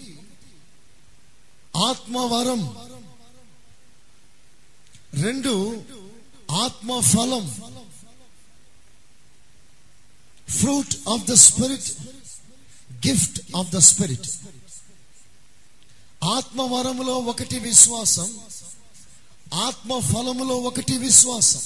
ఆత్మవరం. 1.75 2.77
రెండు 5.13 5.83
ఆత్మ 6.51 6.99
ఫలం 6.99 7.45
fruit 10.49 11.09
of 11.09 11.23
the 11.23 11.33
spirit 11.33 11.93
gift 13.07 13.41
of 13.55 13.69
the 13.69 13.77
spirit. 13.77 14.29
ఆత్మవరములో 16.23 17.17
ఒకటి 17.17 17.59
విశ్వాసం 17.59 18.39
ఆత్మ 19.53 19.99
ఫలములో 19.99 20.57
ఒకటి 20.57 20.97
విశ్వాసం. 20.97 21.61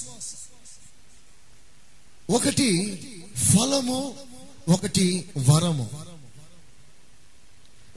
ఒకటి 2.30 2.68
ఫలము 3.36 4.26
ఒకటి 4.68 5.30
వరము. 5.38 5.90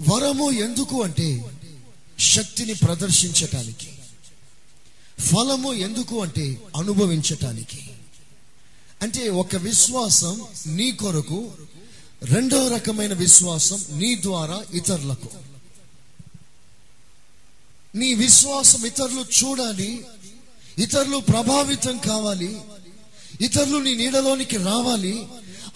వరము 0.09 0.51
ఎందుకు 0.51 1.03
అంటే 1.03 1.60
శక్తిని 2.21 2.73
ప్రదర్శించటానికి. 2.73 3.93
ఫలము 5.19 5.73
ఎందుకు 5.73 6.21
అంటే 6.21 6.57
అనుభవించటానికి. 6.77 7.89
అంటే 9.01 9.29
ఒక 9.29 9.55
విశ్వాసం 9.55 10.41
నీ 10.67 10.91
కొరకు 10.91 11.51
రెండో 12.23 12.67
రకమైన 12.67 13.13
విశ్వాసం 13.13 13.85
నీ 13.89 14.21
ద్వారా 14.21 14.61
ఇతరులకు. 14.73 15.29
నీ 17.95 18.13
విశ్వాసం 18.13 18.85
ఇతరులు 18.85 19.21
చూడాలి 19.21 20.05
ఇతరులు 20.77 21.17
ప్రభావితం 21.17 21.97
కావాలి 21.97 22.61
ఇతరులు 23.41 23.77
నీ 23.77 23.95
నీడలోనికి 23.95 24.57
రావాలి 24.57 25.27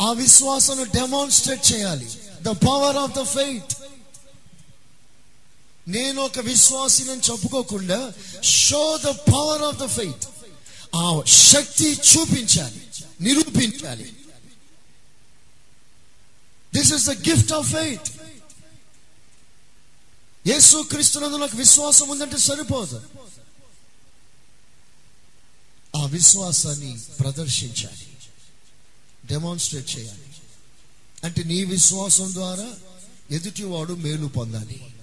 ఆ 0.01 0.11
విశ్వాసం 0.11 0.83
డెమాన్స్ట్రేట్ 0.83 1.73
చేయాలి. 1.73 2.07
The 2.41 2.47
power 2.47 2.97
of 2.97 3.11
the 3.11 3.21
faith 3.23 3.77
నేను 5.87 6.21
ఒక 6.21 6.39
విశ్వాసిని 6.39 7.09
చెప్పుకోకుండా 7.09 8.13
show 8.43 8.99
the 9.03 9.05
power 9.05 9.61
of 9.61 9.77
the 9.77 9.85
faith 9.85 10.23
ఆ 10.95 11.23
శక్తి 11.27 11.93
చూపించాలి 11.93 12.87
నిరూపించాలి. 13.21 14.15
This 16.75 16.93
is 16.93 17.05
the 17.05 17.29
gift 17.29 17.53
of 17.53 17.71
faith 17.71 18.07
Yesu 20.47 20.87
క్రీస్తునందు 20.91 21.37
నాకు 21.37 21.57
విశ్వాసం 21.57 22.09
ఉందంటే 22.09 22.37
సరిపోదు. 22.37 23.01
ఆ 25.95 26.05
విశ్వాసాన్ని 26.05 26.99
ప్రదర్శించాలి. 27.19 28.07
డెమాన్స్ట్రేట్ 29.25 29.97
చేయాలి. 29.97 30.25
అంటే 31.23 31.43
నీ 31.43 31.63
విశ్వాసం 31.63 32.33
ద్వారా 32.33 32.67
ఎదుటివాడు 33.31 33.93
మేలు 33.93 34.27
పొందాలి. 34.27 34.94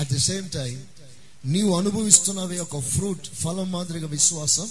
అట్ 0.00 0.12
ది 0.12 0.18
సేమ్ 0.18 0.50
టైం 0.50 0.84
నీవు 1.44 1.78
అనుభవిస్తున్నవి 1.78 2.58
ఒక 2.58 2.78
ఫ్రూట్ 2.78 3.26
ఫలం 3.26 3.72
మాదిరిగా 3.72 4.06
విశ్వాసం 4.06 4.70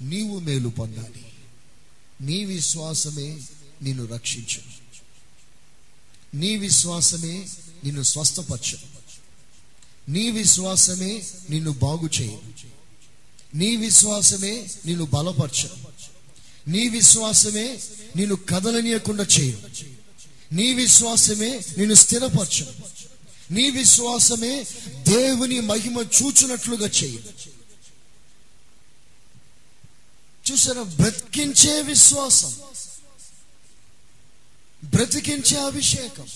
నీవు 0.00 0.38
మేలు 0.38 0.68
పొందాలి. 0.68 1.24
నీ 2.20 2.44
విశ్వాసమే 2.44 3.42
నిన్ను 3.82 4.06
రక్షించు. 4.06 4.60
నీ 6.36 6.56
విశ్వాసమే 6.56 7.48
నిన్ను 7.84 8.02
స్వస్థపరచు. 8.02 8.78
నీ 10.08 10.30
విశ్వాసమే 10.30 11.22
నిన్ను 11.50 11.72
బాగు 11.72 12.10
చేయు. 12.20 12.38
నీ 13.54 13.76
విశ్వాసమే 13.76 14.68
నిన్ను 14.86 15.04
బలపరచు. 15.04 15.68
నీ 16.68 16.88
విశ్వాసమే 16.88 17.80
నిన్ను 18.16 18.36
కదలనీయకుండా 18.36 19.24
చేయు. 19.24 19.58
నీ 20.52 20.74
విశ్వాసమే 20.74 21.60
నిన్ను 21.78 21.94
స్థిరపరచు. 21.94 22.95
నీ 23.50 23.70
విశ్వాసమే 23.70 24.66
దేవుని 25.08 25.60
మహిమ 25.60 25.98
చూచునట్లుగా 25.98 26.88
చేయి. 26.88 27.24
చూసారా? 30.52 30.82
బ్రతికించే 30.82 31.82
విశ్వాసం. 31.82 32.56
బ్రతికించే 34.84 35.60
అభిషేకం. 35.60 36.26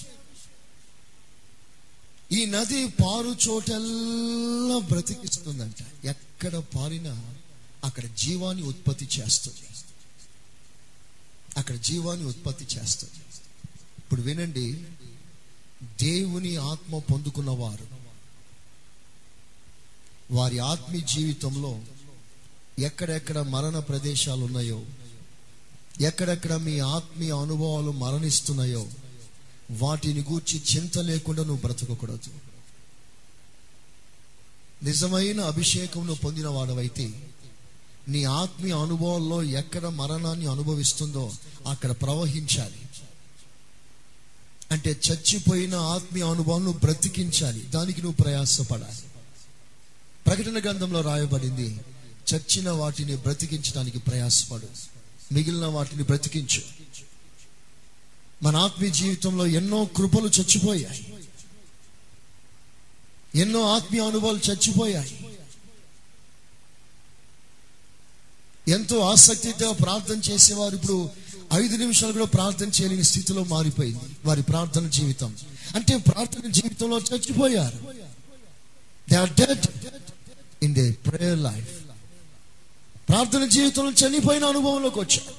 ఈ 2.33 2.46
నది 2.46 2.88
పారు 2.88 3.37
చోటల్లా 3.49 4.79
బ్రతికిస్తుందంట. 4.79 6.07
ఎక్కడ 6.07 6.57
పారినా 6.57 7.25
అక్కడ 7.85 8.14
జీవాన్ని 8.14 8.62
ఉత్పత్తి 8.62 9.09
చేస్తుంది. 9.18 9.66
అక్కడ 11.57 11.75
జీవాన్ని 11.75 12.27
ఉత్పత్తి 12.27 12.64
చేస్తుంది. 12.64 13.14
ఇప్పుడు 13.99 14.23
వినండి 14.23 14.85
దేవుని 15.83 16.57
ఆత్మ 16.57 16.99
పొందుకున్నవారు. 16.99 17.87
వారి 20.31 20.59
ఆత్మీ 20.59 21.01
జీవితంలో 21.01 21.81
ఎక్కడెక్కడ 22.79 23.38
మరణ 23.38 23.79
ప్రదేశాలు 23.79 24.45
ఉన్నాయో 24.45 24.83
ఎక్కడెక్కడ 26.01 26.55
మీ 26.55 26.79
ఆత్మీయ 26.79 27.31
అనుభవాలు 27.31 27.90
మరణిస్తున్నాయో 27.90 28.87
వాటిని 29.71 30.21
గూర్చి 30.21 30.77
చింత 30.77 30.99
లేకుండా 30.99 31.45
నువ్వు 31.45 31.61
బ్రతకకూడదు. 31.61 32.31
నిజమైన 34.83 35.40
అభిషేకంను 35.40 36.14
పొందిన 36.14 36.49
వాడవైతే 36.49 37.31
నీ 38.09 38.25
ఆత్మీయ 38.25 38.73
అనుభవాల్లో 38.73 39.43
ఎక్కడ 39.43 39.87
మరణాన్ని 39.87 40.47
అనుభవిస్తుందో 40.47 41.33
అక్కడ 41.66 41.90
ప్రవహించాలి. 41.90 42.89
అంటే 44.70 44.96
చచ్చిపోయిన 45.11 45.74
ఆత్మీయ 45.74 46.24
అనుభవం 46.24 46.70
బ్రతికించాలి. 46.70 47.61
దానికి 47.61 48.02
నువ్వు 48.02 48.22
ప్రయాసపడాలి. 48.22 49.02
ప్రకటన 50.26 50.61
గ్రంథంలో 50.61 51.00
రాయబడింది 51.00 51.80
చచ్చిన 52.35 52.70
వాటిని 52.70 53.16
బ్రతికించడానికి 53.16 53.98
ప్రయాసపడు. 53.98 54.68
మిగిలిన 55.33 55.66
వాటిని 55.66 56.02
బ్రతికించు. 56.02 56.62
మన 58.42 58.56
ఆత్మీయ 58.56 58.90
జీవితంలో 58.90 59.46
ఎన్నో 59.46 59.85
కృపలు 59.85 60.26
చచ్చిపోయాయి. 60.26 61.14
ఎన్నో 63.35 63.74
ఆత్మీయ 63.74 64.02
అనుభవాలు 64.02 64.40
చచ్చిపోయాయి. 64.50 65.26
ఎంతో 68.68 69.00
ఆసక్తితో 69.00 69.72
ప్రార్థన 69.72 70.18
చేసేవారు 70.18 70.76
ఇప్పుడు 70.76 71.11
ఐదు 71.53 71.77
నిమిషాలు 71.77 72.13
కూడా 72.13 72.25
ప్రార్థన 72.25 72.69
చేయలేని 72.69 73.05
స్థితిలో 73.05 73.45
మారిపోయింది 73.45 74.05
వారి 74.25 74.43
ప్రార్థన 74.43 74.89
జీవితం. 74.89 75.37
అంటే 75.75 75.97
ప్రార్థన 75.97 76.51
జీవితంలో 76.51 76.99
చచ్చిపోయారు. 76.99 77.79
They 79.11 79.17
are 79.17 79.31
dead 79.31 79.67
in 80.63 80.75
they 80.75 80.91
prayer 80.91 81.39
life 81.39 81.69
ప్రార్థన 83.09 83.45
జీవితంలో 83.45 83.91
చనిపోయిన 83.91 84.45
అనుభవంలోకి 84.45 84.99
వచ్చారు. 85.01 85.35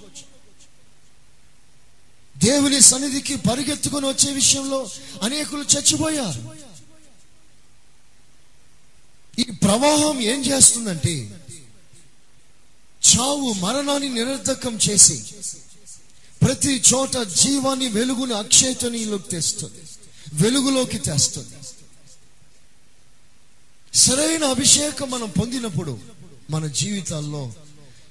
దేవుని 2.37 2.81
సన్నిధికి 2.81 3.35
పరిగెత్తుకొని 3.35 4.07
వచ్చే 4.07 4.33
విషయంలో 4.33 4.89
అనేకులు 5.23 5.63
చచ్చిపోయారు. 5.63 6.71
ఈ 9.39 9.43
ప్రవాహం 9.43 10.21
ఏం 10.21 10.45
చేస్తుందంటే 10.45 11.43
చావు 13.11 13.53
మరణాన్ని 13.53 14.09
నిరర్ధకం 14.09 14.75
చేసి 14.75 15.23
ప్రతి 16.41 16.81
చోట 16.93 17.17
జీవాన్ని 17.17 17.87
వెలుగుని 17.87 18.33
అక్షయతనీలోకి 18.33 19.29
తెస్తుంది. 19.29 19.81
వెలుగులోకి 20.33 20.97
తెస్తుంది. 20.97 21.55
సరైన 23.93 24.43
అభిషేకం 24.43 25.11
మనం 25.11 25.29
పొందినప్పుడు 25.29 25.99
మన 26.49 26.67
జీవితాల్లో 26.67 27.53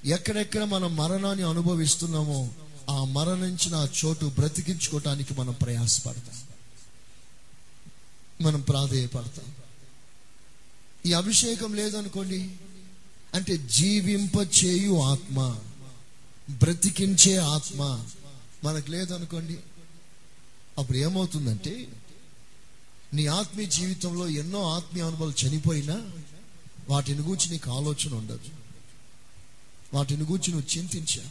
ఎక్కడెక్కడ 0.05 0.64
మనం 0.64 0.97
మరణాన్ని 0.97 1.45
అనుభవిస్తున్నామో 1.45 2.51
ఆ 2.90 3.05
మరణించిన 3.05 3.75
ఆ 3.75 3.87
చోటు 4.05 4.27
బ్రతికించుకోవటానికి 4.27 5.35
మనం 5.35 5.53
ప్రయాసపడతాం. 5.53 6.37
మనం 8.47 8.61
ప్రాధేయపడతాం. 8.61 9.45
ఈ 11.07 11.12
అభిషేకం 11.12 11.75
లేదనుకోండి 11.75 12.51
అంటే 13.35 13.57
జీవింప 13.57 14.64
చేయు 14.64 15.01
ఆత్మ 15.03 15.57
బ్రతికించే 16.51 17.37
ఆత్మ 17.37 18.05
మనకు 18.64 18.90
లేదనుకోండి. 18.90 19.59
అప్పుడు 20.79 20.99
ఏమవుతుందంటే 20.99 21.88
నీ 23.14 23.27
ఆత్మీయ 23.27 23.66
జీవితంలో 23.66 24.29
ఎన్నో 24.29 24.62
ఆత్మీయ 24.62 25.05
అనుభవాలు 25.05 25.49
చనిపోయినా 25.49 26.11
వాటిని 26.88 27.20
గూర్చి 27.20 27.51
నీకు 27.51 27.70
ఆలోచన 27.70 28.14
ఉండదు. 28.14 28.49
వాటిని 29.94 30.23
గూర్చి 30.23 30.53
నువ్వు 30.53 30.79
చింతించా. 30.79 31.23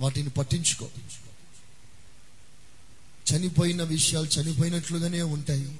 వాటిని 0.00 0.28
పట్టించుకో. 0.28 0.88
చనిపోయిన 3.34 3.82
విషయాలు 3.82 4.26
చనిపోయినట్లుగానే 4.26 5.22
ఉంటాయి. 5.22 5.78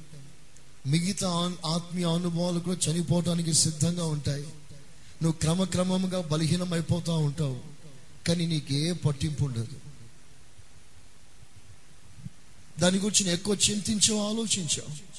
మిగతా 0.87 1.57
ఆత్మీయ 1.67 2.07
అనుభవాలు 2.07 2.59
కూడా 2.59 2.93
చనిపోవటానికి 2.93 3.53
సిద్ధంగా 3.53 4.05
ఉంటాయి. 4.05 4.43
నువ్వు 5.23 5.33
క్రమక్రమంగా 5.33 6.21
బలహీనం 6.21 6.71
ఉంటావు. 7.11 7.61
కానీ 8.29 8.47
నీకు 8.47 8.73
ఏ 8.73 8.93
పట్టింపు 8.93 9.45
ఉండదు. 9.45 9.84
దాని 12.81 12.99
గురించి 12.99 13.33
ఎక్కువ 13.33 13.57
చింతించావు 13.71 14.29
ఆలోచించావు 14.29 15.15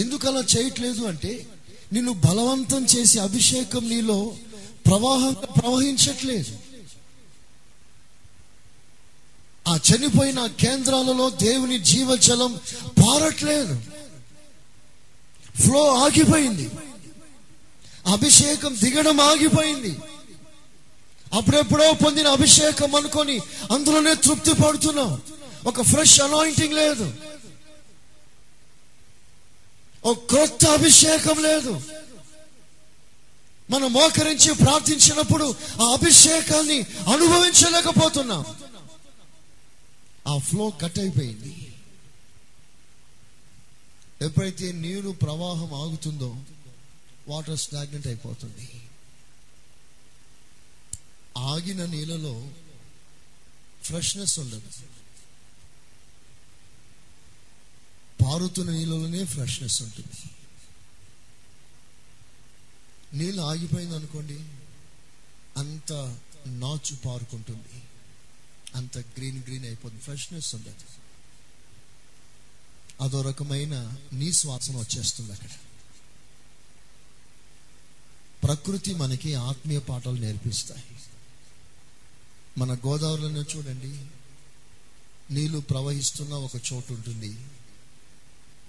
ఎందుకు 0.00 0.28
అలా 0.28 0.40
చేయట్లేదు 0.40 1.02
అంటే 1.02 1.46
నిన్ను 1.92 2.12
బలవంతం 2.12 2.84
చేసి 2.84 3.18
అభిషేకం 3.18 3.88
నీలో 3.88 4.36
ప్రవాహం 4.86 5.32
ప్రవహించట్లేదు. 5.32 6.58
ఆ 9.68 9.76
చనిపోయిన 9.76 10.46
కేంద్రాలలో 10.46 11.30
దేవుని 11.30 11.78
జీవజలం 11.78 12.60
పారట్లేదు. 12.86 13.82
ఫ్లో 15.60 15.94
ఆగిపోయింది. 15.94 16.70
అభిషేకం 18.06 18.76
దిగడం 18.82 19.20
ఆగిపోయింది. 19.20 19.96
అప్పుడెప్పుడో 21.34 21.92
పొందిన 21.92 22.28
అభిషేకం 22.28 22.94
అనుకొని 22.94 23.38
అందులోనే 23.72 24.14
తృప్తి 24.14 24.52
పడుతున్నాం. 24.54 25.22
ఒక 25.66 25.82
ఫ్రెష్ 25.82 26.20
అనాయింటింగ్ 26.20 26.74
లేదు. 26.74 27.14
ఒక 30.04 30.18
క్రొత్త 30.18 30.66
అభిషేకం 30.66 31.42
లేదు. 31.42 31.82
మనం 33.70 33.92
మోకరించి 33.92 34.54
ప్రార్థించినప్పుడు 34.54 35.54
ఆ 35.82 35.84
అభిషేకాన్ని 35.92 36.80
అనుభవించలేకపోతున్నాం. 37.12 38.44
ఆ 40.28 40.38
ఫ్లో 40.38 40.70
కట్ 40.70 40.98
అయిపోయింది. 40.98 41.72
ఎప్పుడైతే 44.22 44.72
నీరు 44.72 45.10
ప్రవాహం 45.10 45.74
ఆగుతుందో 45.74 46.36
వాటర్ 47.28 47.58
స్టాగ్నెంట్ 47.58 48.06
అయిపోతుంది. 48.06 48.68
ఆగిన 51.38 51.84
నీళ్ళలో 51.84 52.50
ఫ్రెష్నెస్ 53.82 54.38
ఉండదు. 54.38 54.70
పారుతున్న 58.24 58.70
నీళ్ళలోనే 58.70 59.24
ఫ్రెష్నెస్ 59.24 59.82
ఉంటుంది. 59.82 60.30
నీళ్ళు 63.18 63.42
ఆగిపోయింది 63.42 63.94
అనుకోండి 63.94 64.44
అంత 65.56 65.92
నాచు 66.46 66.96
పారుకుంటుంది. 66.96 67.82
అంత 68.74 68.98
గ్రీన్ 68.98 69.42
గ్రీన్ 69.42 69.64
అయిపోతుంది. 69.64 70.02
ఫ్రెష్నెస్ 70.02 70.54
ఉండదు. 70.54 71.04
అదో 73.00 73.22
రకమైన 73.22 73.96
నీ 74.12 74.32
శ్వాసన 74.32 74.76
వచ్చేస్తుంది 74.76 75.32
అక్కడ. 75.32 75.50
ప్రకృతి 78.44 78.94
మనకి 78.94 79.34
ఆత్మీయ 79.34 79.78
పాఠాలు 79.78 80.16
నేర్పిస్తాయి. 80.16 80.93
మన 82.58 82.74
గోదావరిలోనే 82.74 83.40
చూడండి. 83.40 84.06
నీళ్ళు 85.34 85.58
ప్రవహిస్తున్న 85.58 86.34
ఒక 86.34 86.56
చోటు 86.56 86.92
ఉంటుంది. 86.92 87.36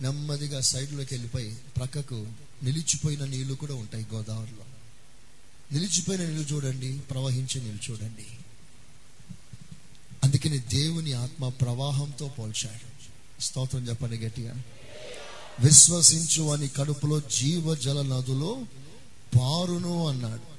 నెమ్మదిగా 0.01 0.61
సైడ్లోకి 0.61 1.13
వెళ్ళిపోయి 1.13 1.55
ప్రక్కకు 1.77 2.27
నిలిచిపోయిన 2.63 3.25
నీళ్ళు 3.25 3.53
కూడా 3.53 3.73
ఉంటాయి 3.73 4.05
గోదావరిలో. 4.13 4.63
నిలిచిపోయిన 5.71 6.23
నీళ్ళు 6.23 6.53
చూడండి 6.53 6.99
ప్రవహించే 6.99 7.61
నీళ్ళు 7.61 7.91
చూడండి. 7.91 8.25
అందుకని 10.23 10.59
దేవుని 10.59 11.13
ఆత్మ 11.13 11.49
ప్రవాహంతో 11.49 12.27
పోల్చాడు. 12.27 12.95
స్తోత్రం 13.41 13.87
చెప్పండి 13.87 14.17
గట్టిగా. 14.17 14.61
విశ్వసించు 15.59 16.43
అని 16.53 16.67
కడుపులో 16.67 17.19
జీవ 17.19 17.75
జల 17.75 18.01
నదులో 18.01 18.63
పారును 19.39 20.07
అన్నాడు. 20.07 20.55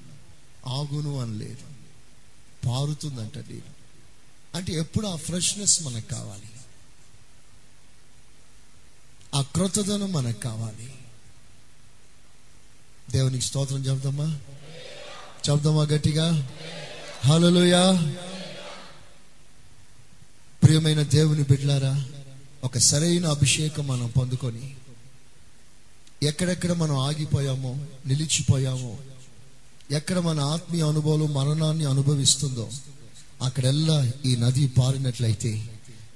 ఆగును 0.69 1.21
అనలేదు. 1.21 1.76
పారుతుందంట 2.67 3.39
నీరు 3.39 3.77
అంటే 4.55 4.73
ఎప్పుడు 4.73 5.07
ఆ 5.07 5.17
ఫ్రెష్నెస్ 5.17 5.83
మనకు 5.83 6.09
కావాలి. 6.09 6.49
ఆ 9.35 9.43
క్రొత్తదనం 9.43 10.13
మనకు 10.13 10.39
కావాలి. 10.39 10.93
దేవునికి 13.11 13.45
స్తోత్రం 13.45 13.79
చెప్దామా 13.79 14.39
చెబుదామా 15.49 15.83
గట్టిగా? 15.83 16.51
హలోయా 17.25 18.15
ప్రియమైన 20.63 21.03
దేవుని 21.03 21.43
బిడ్డలారా 21.43 22.05
ఒక 22.65 22.79
సరైన 22.79 23.27
అభిషేకం 23.27 23.87
మనం 23.87 24.07
పొందుకొని 24.07 24.77
ఎక్కడెక్కడ 26.23 26.73
మనం 26.73 26.97
ఆగిపోయామో 26.97 27.87
నిలిచిపోయామో 28.07 28.99
ఎక్కడ 29.91 30.19
మన 30.19 30.41
ఆత్మీయ 30.41 30.83
అనుభవం 30.83 31.35
మరణాన్ని 31.35 31.85
అనుభవిస్తుందో 31.85 32.71
అక్కడెల్లా 33.43 34.13
ఈ 34.25 34.37
నది 34.37 34.69
పారినట్లయితే 34.69 35.69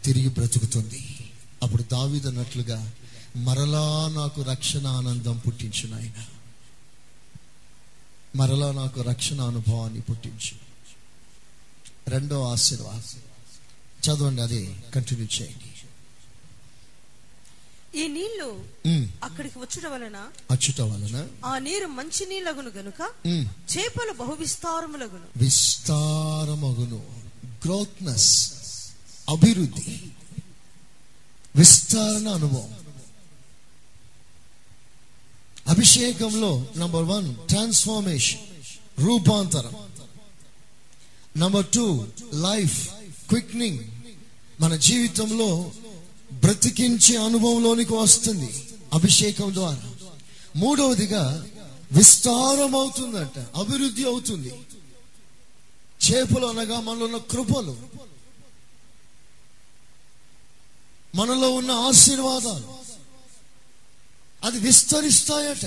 తిరిగి 0.05 0.29
బ్రతుకుతుంది. 0.29 1.31
అప్పుడు 1.63 1.83
దావిదన్నట్లుగా 1.83 2.93
మరలా 3.37 4.13
నాకు 4.15 4.43
రక్షణ 4.43 4.87
ఆనందం 4.87 5.39
పుట్టించిన 5.39 5.95
ఆయన 5.95 6.25
మరలా 8.37 8.73
నాకు 8.73 9.01
రక్షణ 9.01 9.41
అనుభవాన్ని 9.41 10.01
పుట్టించు. 10.01 10.57
రెండో 12.11 12.43
ఆశీర్వాదం. 12.43 13.21
చదవండి 14.01 14.43
అదే 14.43 14.75
కంటిన్యూ 14.95 15.27
చేయండి. 15.41 15.70
ఈ 17.95 18.09
నీళ్ళు 18.09 18.65
అక్కడికి 19.25 19.59
వచ్చుట 19.59 19.87
వలన 19.87 20.17
అచ్చుట 20.51 20.81
వలన 20.81 21.29
ఆ 21.45 21.59
నీరు 21.59 21.87
మంచి 21.87 22.27
నీళ్ళగును 22.27 22.71
గనుక 22.71 23.11
చేపలు 23.77 24.13
బహు 24.13 24.33
విస్తారములగును 24.33 25.27
విస్తారమగును. 25.37 27.03
గ్రోత్నెస్ 27.65 28.53
అభివృద్ధి. 29.29 29.99
విస్తారణ 31.57 32.29
అనుభవం. 32.29 32.75
అభిషేకంలో 35.69 36.67
నంబర్ 36.77 37.05
వన్ 37.05 37.35
ట్రాన్స్ఫార్మేషన్ 37.49 38.41
రూపాంతరం. 39.01 39.77
నంబర్ 41.37 41.67
టూ 41.67 42.07
లైఫ్ 42.35 42.91
క్విక్నింగ్ 43.29 43.79
మన 44.61 44.77
జీవితంలో 44.77 45.73
బ్రతికించే 46.41 47.17
అనుభవంలోనికి 47.17 47.93
వస్తుంది 47.93 48.69
అభిషేకం 48.93 49.55
ద్వారా. 49.55 49.93
మూడవదిగా 50.57 51.47
విస్తారం 51.93 52.75
అవుతుందంట 52.75 53.39
అభివృద్ధి 53.39 54.05
అవుతుంది. 54.05 54.53
చేపలు 56.11 56.47
అనగా 56.47 56.81
మనలో 56.81 57.05
ఉన్న 57.05 57.17
కృపలు. 57.17 57.77
మనలో 61.15 61.55
ఉన్న 61.55 61.71
ఆశీర్వాదాలు. 61.71 62.81
అది 64.45 64.59
విస్తరిస్తాయట. 64.59 65.65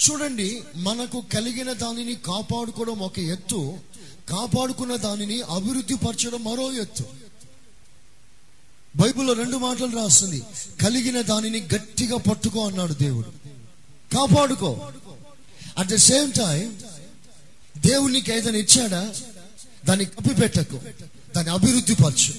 చూడండి 0.00 0.62
మనకు 0.76 1.24
కలిగిన 1.32 1.72
దానిని 1.72 2.14
కాపాడుకోవడం 2.14 2.98
ఒక 2.98 3.18
ఎత్తు 3.18 3.78
కాపాడుకున్న 4.28 4.96
దానిని 4.96 5.42
అభివృద్ధి 5.42 5.94
పరచడం 5.94 6.44
మరో 6.44 6.72
ఎత్తు. 6.72 7.04
బైబిల్లో 8.96 9.32
రెండు 9.32 9.56
మాటలు 9.56 9.96
రాస్తుంది. 9.96 10.42
కలిగిన 10.82 11.20
దానిని 11.20 11.60
గట్టిగా 11.60 12.16
పట్టుకో 12.16 12.66
అన్నాడు 12.66 12.94
దేవుడు. 12.94 13.26
కాపాడుకో. 14.14 14.92
అట్ 15.78 15.88
ద 15.88 15.94
సేమ్ 15.94 16.32
టైం 16.32 16.78
దేవునికి 17.78 18.32
ఏదైనా 18.32 18.58
ఇచ్చాడా? 18.58 19.14
దాన్ని 19.84 20.04
కప్పిపెట్టకు. 20.04 20.80
దాన్ని 21.36 21.52
అభివృద్ధి 21.52 21.94
పరచు. 21.94 22.34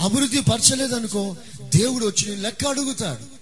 అభివృద్ధి 0.00 0.40
పరచలేదనుకో 0.40 1.36
దేవుడు 1.74 2.06
వచ్చి 2.06 2.30
నేను 2.30 2.42
లెక్క 2.42 2.66
అడుగుతాడు. 2.66 3.38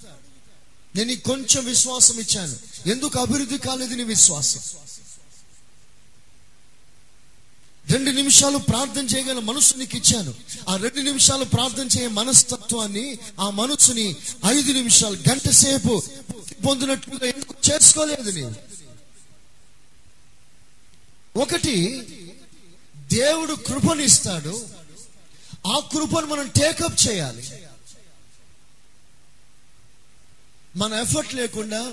నేను 0.98 1.16
కొంచెం 1.16 1.64
విశ్వాసం 1.64 2.20
ఇచ్చాను. 2.20 2.88
ఎందుకు 2.88 3.18
అభివృద్ధి 3.18 3.58
కాలేదు 3.58 3.94
నీ 3.94 4.04
విశ్వాసం? 4.04 4.60
రెండు 7.90 8.10
నిమిషాలు 8.10 8.58
ప్రార్థన 8.58 9.04
చేయగల 9.04 9.38
మనసు 9.38 9.76
నీకు 9.76 9.96
ఇచ్చాను. 9.96 10.34
ఆ 10.68 10.76
రెండు 10.76 11.00
నిమిషాలు 11.00 11.44
ప్రార్థన 11.44 11.86
చేయ 11.98 12.08
మనస్తత్వాన్ని 12.08 13.18
ఆ 13.40 13.50
మనసుని 13.50 14.16
ఐదు 14.46 14.72
నిమిషాలు 14.72 15.16
గంట 15.30 15.48
సేపు 15.48 16.02
పొందినట్లుగా 16.66 17.26
ఎందుకు 17.26 17.54
చేసుకోలేదు 17.70 18.30
నేను? 18.30 18.54
ఒకటి 21.36 21.76
దేవుడు 23.12 23.54
కృపనిస్తాడు 23.54 24.66
ఆ 25.66 25.78
కృపను 25.78 26.26
మనం 26.26 26.48
టేకప్ 26.48 27.08
చేయాలి. 27.08 27.44
మన 30.76 30.92
ఎఫర్ట్ 30.92 31.34
లేకుండా 31.34 31.92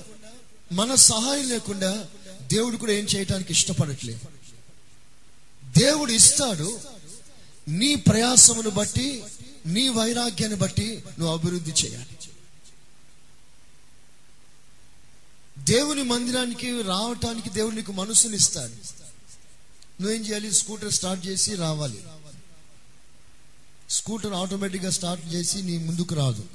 మన 0.71 0.95
సహాయం 0.95 1.49
లేకుండా 1.49 2.05
దేవుడు 2.41 2.77
కూడా 2.77 2.91
ఏం 2.91 3.05
చేయటానికి 3.05 3.51
ఇష్టపడట్లేదు. 3.51 4.32
దేవుడు 5.77 6.11
ఇస్తాడు 6.11 6.79
నీ 7.67 7.95
ప్రయాసమును 7.95 8.69
బట్టి 8.69 9.23
నీ 9.65 9.89
వైరాగ్యాన్ని 9.89 10.57
బట్టి 10.57 11.03
నువ్వు 11.19 11.37
అభివృద్ధి 11.37 11.71
చేయాలి. 11.71 12.07
దేవుని 15.57 16.03
మందిరానికి 16.03 16.81
రావటానికి 16.81 17.49
దేవుడు 17.49 17.75
నీకు 17.75 17.91
మనసుని 17.91 18.35
ఇస్తాడు. 18.35 19.03
నువ్వేం 20.01 20.21
చేయాలి? 20.21 20.53
స్కూటర్ 20.53 20.91
స్టార్ట్ 20.91 21.27
చేసి 21.27 21.55
రావాలి. 21.55 22.03
స్కూటర్ 23.89 24.33
ఆటోమేటిక్గా 24.33 24.89
స్టార్ట్ 24.89 25.33
చేసి 25.33 25.61
నీ 25.61 25.77
ముందుకు 25.77 26.15
రాదు. 26.15 26.45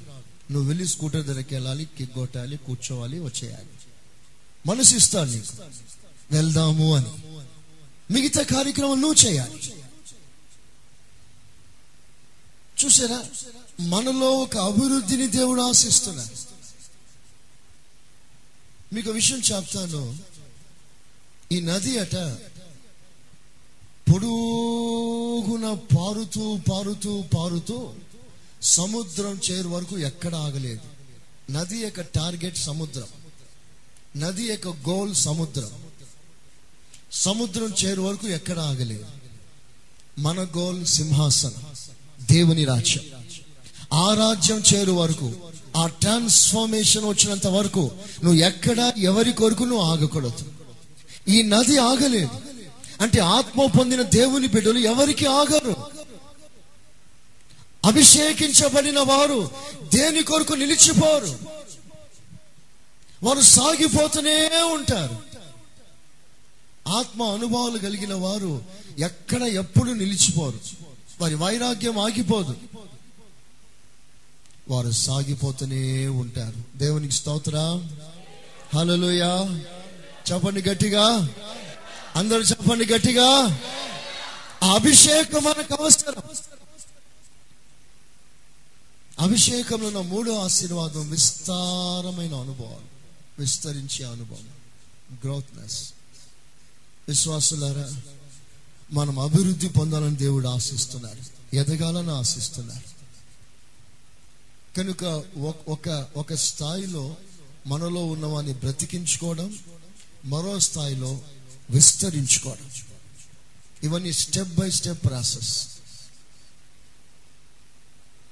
నువ్వు 0.51 0.67
వెళ్ళి 0.67 0.87
స్కూటర్ 0.87 1.25
దగ్గరికి 1.25 1.55
వెళ్ళాలి 1.55 1.85
కిక్ 1.85 2.13
కొట్టాలి 2.13 2.57
కూర్చోవాలి 2.57 3.19
వచ్చేయాలి. 3.19 3.69
మనసు 4.65 4.95
ఇస్తాడు 4.95 5.29
నీకు. 5.29 5.63
వెళ్దాము 6.31 6.95
అని. 6.95 7.28
మిగతా 8.11 8.43
కార్యక్రమం 8.43 9.01
నువ్వు 9.01 9.25
చేయాలి. 9.25 9.73
చూసారా? 12.85 13.23
మనలో 13.79 14.31
ఒక 14.31 14.57
అభివృద్ధిని 14.57 15.27
దేవుడు 15.27 15.61
ఆశిస్తున్నాడు. 15.61 16.49
మీకు 18.95 19.11
విషయం 19.11 19.39
చెప్తాను. 19.39 20.17
ఈ 21.51 21.61
నది 21.61 21.99
అట 21.99 22.15
పొడుగున 24.11 25.73
పారుతూ 25.73 26.57
పారుతూ 26.57 27.21
పారుతూ 27.21 27.93
సముద్రం 28.61 29.39
చేరు 29.51 29.67
వరకు 29.67 29.99
ఎక్కడ 29.99 30.35
ఆగలేదు. 30.35 30.81
నది 31.51 31.77
యొక్క 31.77 32.01
టార్గెట్ 32.01 32.57
సముద్రం. 32.57 33.07
నది 34.17 34.43
యొక్క 34.43 34.67
గోల్ 34.67 35.15
సముద్రం. 35.15 35.88
సముద్రం 37.13 37.73
చేరు 37.85 38.01
వరకు 38.01 38.27
ఎక్కడ 38.27 38.59
ఆగలేదు. 38.59 39.05
మన 40.19 40.47
గోల్ 40.57 40.85
సింహాసనం 40.85 41.53
దేవుని 42.31 42.65
రాజ్యం. 42.65 43.03
ఆ 43.93 44.13
రాజ్యం 44.13 44.63
చేరు 44.73 44.91
వరకు 44.91 45.33
ఆ 45.77 45.87
ట్రాన్స్ఫార్మేషన్ 45.87 47.05
వచ్చినంత 47.05 47.47
వరకు 47.47 47.91
నువ్వు 48.23 48.39
ఎక్కడ 48.39 48.93
ఎవరి 48.97 49.33
కొరకు 49.33 49.63
నువ్వు 49.63 49.85
ఆగకూడదు. 49.85 50.51
ఈ 51.27 51.43
నది 51.43 51.77
ఆగలేదు. 51.77 52.29
అంటే 53.01 53.19
ఆత్మ 53.19 53.65
పొందిన 53.65 54.01
దేవుని 54.01 54.47
బిడ్డలు 54.47 54.79
ఎవరికి 54.79 55.25
ఆగరు? 55.25 55.75
అభిషేకించబడిన 57.85 58.99
వారు 58.99 59.51
దేని 59.95 60.23
కొరకు 60.23 60.53
నిలిచిపోరు? 60.53 61.39
వారు 63.23 63.41
సాగిపోతూనే 63.41 64.61
ఉంటారు. 64.61 65.28
ఆత్మ 66.89 67.23
అనుభవాలు 67.23 67.77
కలిగిన 67.77 68.13
వారు 68.13 68.65
ఎక్కడ 68.99 69.41
ఎప్పుడు 69.41 69.91
నిలిచిపోరు. 69.91 70.59
వారి 71.21 71.35
వైరాగ్యం 71.35 71.99
ఆగిపోదు. 71.99 72.55
వారు 74.69 74.91
సాగిపోతూనే 74.91 76.07
ఉంటారు. 76.07 76.77
దేవునికి 76.77 77.13
స్తోత్రా. 77.13 77.89
హలోయా 78.75 79.61
చెప్పండి 80.31 80.69
గట్టిగా. 80.69 81.29
అందరూ 82.15 82.41
చెప్పండి 82.41 82.85
గట్టిగా. 82.85 83.59
అభిషేకం 84.73 85.43
మనకు 85.43 85.83
అవసరం. 85.83 86.23
అభిషేకంలో 89.19 89.87
ఉన్న 89.87 90.01
మూడో 90.01 90.35
ఆశీర్వాదం 90.35 91.09
విస్తారమైన 91.09 92.35
అనుభవాలు. 92.35 92.99
విస్తరించే 93.39 94.05
అనుభవం. 94.05 94.47
గ్రోత్నెస్ 95.23 95.93
విశ్వాసులారా 97.09 98.01
మనం 98.91 99.19
అభివృద్ధి 99.19 99.69
పొందాలని 99.69 100.15
దేవుడు 100.15 100.47
ఆశిస్తున్నాడు. 100.47 101.55
ఎదగాలని 101.55 102.11
ఆశిస్తున్నాడు. 102.11 102.89
కనుక 104.77 105.03
ఒక- 105.39 105.71
ఒక 105.71 106.07
ఒక 106.15 106.33
స్థాయిలో 106.33 107.15
మనలో 107.67 108.05
ఉన్నవాన్ని 108.05 108.53
బ్రతికించుకోవడం 108.53 109.59
మరో 110.25 110.59
స్థాయిలో 110.59 111.21
విస్తరించుకోవడం. 111.69 112.69
ఇవన్నీ 113.83 114.13
స్టెప్ 114.13 114.55
బై 114.55 114.71
స్టెప్ 114.71 115.05
ప్రాసెస్. 115.05 115.67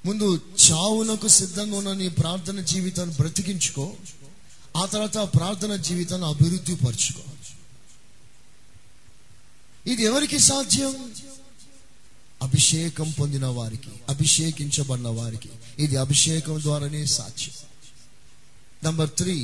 ముందు 0.06 0.42
చావునకు 0.72 1.28
సిద్ధంగా 1.28 1.78
ఉన్న 1.78 1.94
నీ 1.94 2.10
ప్రార్థన 2.10 2.60
జీవితాన్ని 2.60 3.16
బ్రతికించుకో 3.16 3.94
ఆ 4.78 4.86
తర్వాత 4.86 5.30
ప్రార్థన 5.36 5.76
జీవితాన్ని 5.76 6.28
అభివృద్ధి 6.28 6.76
పరచుకో 6.76 7.22
ఇది 9.88 10.04
ఎవరికి 10.04 10.39
సాధ్యం? 10.39 10.93
అభిషేకం 12.41 13.13
పొందిన 13.19 13.45
వారికి 13.58 13.91
అభిషేకించబడిన 14.10 15.08
వారికి. 15.19 15.50
ఇది 15.80 15.95
అభిషేకం 15.97 16.62
ద్వారానే 16.62 17.06
సాధ్యం. 17.06 17.56
నంబర్ 18.84 19.10
త్రీ 19.17 19.36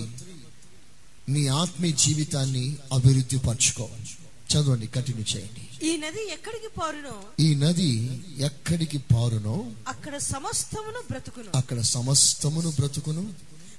నీ 1.30 1.48
ఆత్మీయ 1.48 1.92
జీవితాన్ని 1.96 2.66
అభివృద్ధి 2.94 3.38
పరచుకోవాలి 3.38 4.10
చదవండి 4.52 4.88
కంటిన్యూ 4.88 5.26
చేయండి. 5.34 5.64
ఈ 5.86 5.98
నది 5.98 6.24
ఎక్కడికి 6.32 6.68
పారునో? 6.80 7.16
ఈ 7.40 7.56
నది 7.56 7.90
ఎక్కడికి 8.40 8.98
పారునో? 9.14 9.56
అక్కడ 9.88 10.18
సమస్తమును 10.18 11.02
బ్రతుకును. 11.10 11.50
అక్కడ 11.56 11.80
సమస్తమును 11.96 12.72
బ్రతుకును. 12.72 13.24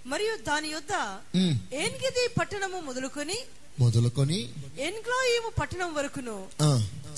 మరియు 0.07 0.37
దాని 0.47 0.69
యొద్ద 0.69 0.95
ఉమ్, 1.35 1.55
ఏన్గిది 1.75 2.25
పట్టణము 2.39 2.81
మొదలుకొని 2.81 3.39
మొదలుకొని 3.81 4.41
ఎన్గ్లోయిము 4.79 5.51
పట్టణం 5.61 5.95
వరకును. 5.95 6.47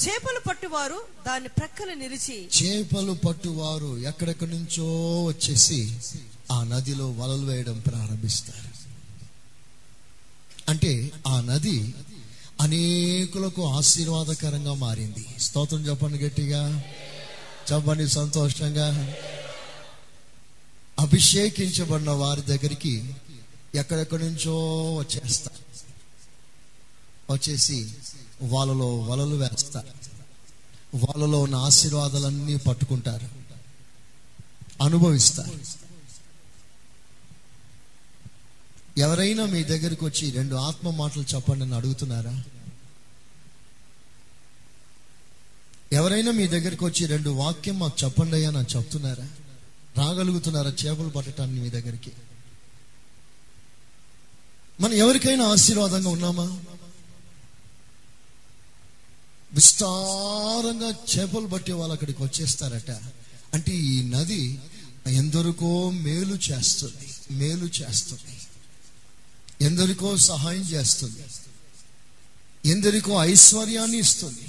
చేపలు 0.07 0.41
పట్టువారు 0.49 1.03
దాని 1.27 1.49
ప్రక్కన 1.49 1.93
నిలిచి 1.93 2.49
చేపలు 2.63 3.13
పట్టువారు 3.13 3.99
ఎక్కడెక్కడి 3.99 4.51
నుంచో 4.51 4.85
వచ్చేసి 5.25 5.99
ఆ 6.53 6.65
నదిలో 6.65 7.11
వలలు 7.11 7.47
వేయడం 7.47 7.81
ప్రారంభిస్తారు. 7.81 8.67
అంటే 10.71 11.11
ఆ 11.27 11.41
నది 11.41 11.95
అనేకులకు 12.61 13.67
ఆశీర్వాదకరంగా 13.67 14.75
మారింది. 14.75 15.27
స్తోత్రం 15.41 15.87
చెప్పండి 15.87 16.19
గట్టిగా. 16.19 16.83
చెప్పండి 17.73 18.09
సంతోషంగా. 18.09 19.15
అభిషేకించబడిన 21.01 22.11
వారి 22.11 22.43
దగ్గరికి 22.43 23.15
ఎక్కడెక్కడి 23.75 24.25
నుంచో 24.25 24.55
వచ్చేస్తారు. 24.95 25.66
వచ్చేసి 27.31 27.93
వాళ్ళలో 28.43 28.99
వలలు 28.99 29.37
వేస్తారు 29.37 29.93
వాళ్ళలో 30.95 31.41
ఉన్న 31.41 31.55
ఆశీర్వాదాలన్నీ 31.55 32.57
పట్టుకుంటారు. 32.57 33.29
అనుభవిస్తారు 34.83 35.59
ఎవరైనా 38.99 39.47
మీ 39.47 39.65
దగ్గరకు 39.65 40.07
వచ్చి 40.07 40.31
రెండు 40.31 40.55
ఆత్మ 40.55 40.91
మాటలు 40.91 41.25
చెప్పండి 41.35 41.65
అని 41.65 41.75
అడుగుతున్నారా? 41.75 42.43
ఎవరైనా 45.93 46.31
మీ 46.31 46.47
దగ్గరకు 46.47 46.87
వచ్చి 46.87 47.07
రెండు 47.07 47.31
వాక్యం 47.31 47.79
మాకు 47.79 48.05
చెప్పండి 48.05 48.35
అయ్యా 48.35 48.51
నాకు 48.51 48.79
చెప్తున్నారా? 48.79 49.29
రాగలుగుతున్నారా 49.97 50.71
చేపలు 50.71 51.09
పట్టటాన్ని 51.09 51.61
మీ 51.61 51.71
దగ్గరికి? 51.71 52.13
మనం 54.81 54.93
ఎవరికైనా 54.93 55.45
ఆశీర్వాదంగా 55.49 56.09
ఉన్నామా? 56.09 56.59
విస్తారంగా 59.57 60.95
చేపలు 61.17 61.47
పట్టే 61.47 61.73
వాళ్ళు 61.73 61.93
అక్కడికి 61.93 62.23
వచ్చేస్తారట. 62.23 62.91
అంటే 63.55 63.73
ఈ 63.73 64.03
నది 64.03 64.59
ఎందరికో 65.07 65.91
మేలు 65.91 66.35
చేస్తుంది 66.35 67.09
మేలు 67.31 67.65
చేస్తుంది. 67.65 68.37
ఎందరికో 69.65 70.17
సహాయం 70.17 70.63
చేస్తుంది 70.63 71.25
ఎందరికో 72.69 73.13
ఐశ్వర్యాన్ని 73.25 73.99
ఇస్తుంది. 73.99 74.49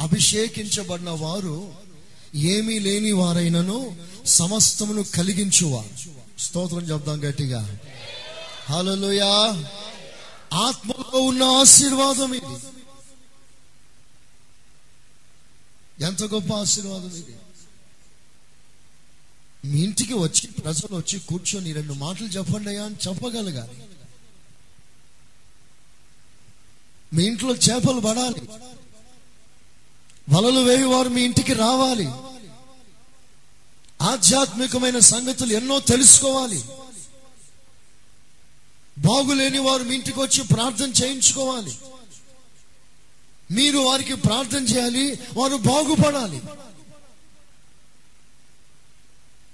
అభిషేకించబడిన 0.00 1.10
వారు 1.10 1.74
ఏమీ 2.34 2.78
లేని 2.78 3.12
వారైనను 3.12 3.96
సమస్తమును 4.26 5.02
కలిగించువారు. 5.02 5.90
స్తోత్రం 6.40 6.80
చెప్దాం 6.80 7.28
గట్టిగా. 7.28 7.78
హలోయా 8.68 9.64
ఆత్మలో 10.52 11.20
ఉన్న 11.20 11.42
ఆశీర్వాదం 11.42 12.34
ఇది. 12.34 12.83
ఎంత 16.00 16.22
గొప్ప 16.22 16.54
ఆశీర్వాదం 16.54 17.08
ఇది. 17.08 17.36
మీ 19.64 19.80
ఇంటికి 19.80 20.14
వచ్చి 20.14 20.46
ప్రజలు 20.46 20.96
వచ్చి 20.96 21.18
కూర్చొని 21.18 21.72
రెండు 21.72 21.92
మాటలు 21.92 22.26
చెప్పండి 22.26 22.68
అయ్యా 22.68 22.84
అని 22.84 22.96
చెప్పగలగాలి. 23.08 23.78
మీ 27.12 27.24
ఇంట్లో 27.24 27.54
చేపలు 27.54 28.00
పడాలి. 28.00 28.48
వలలు 30.30 30.60
వేయువారు 30.60 31.08
మీ 31.08 31.22
ఇంటికి 31.22 31.52
రావాలి. 31.52 32.06
ఆధ్యాత్మికమైన 34.02 34.98
సంగతులు 34.98 35.52
ఎన్నో 35.52 35.80
తెలుసుకోవాలి. 35.80 36.64
బాగులేని 38.98 39.58
వారు 39.58 39.82
మీ 39.82 39.94
ఇంటికి 39.94 40.20
వచ్చి 40.20 40.44
ప్రార్థన 40.44 40.90
చేయించుకోవాలి. 41.04 41.78
మీరు 43.50 43.78
వారికి 43.78 44.14
ప్రార్థన 44.14 44.64
చేయాలి 44.64 45.18
వారు 45.36 45.56
బాగుపడాలి. 45.56 46.42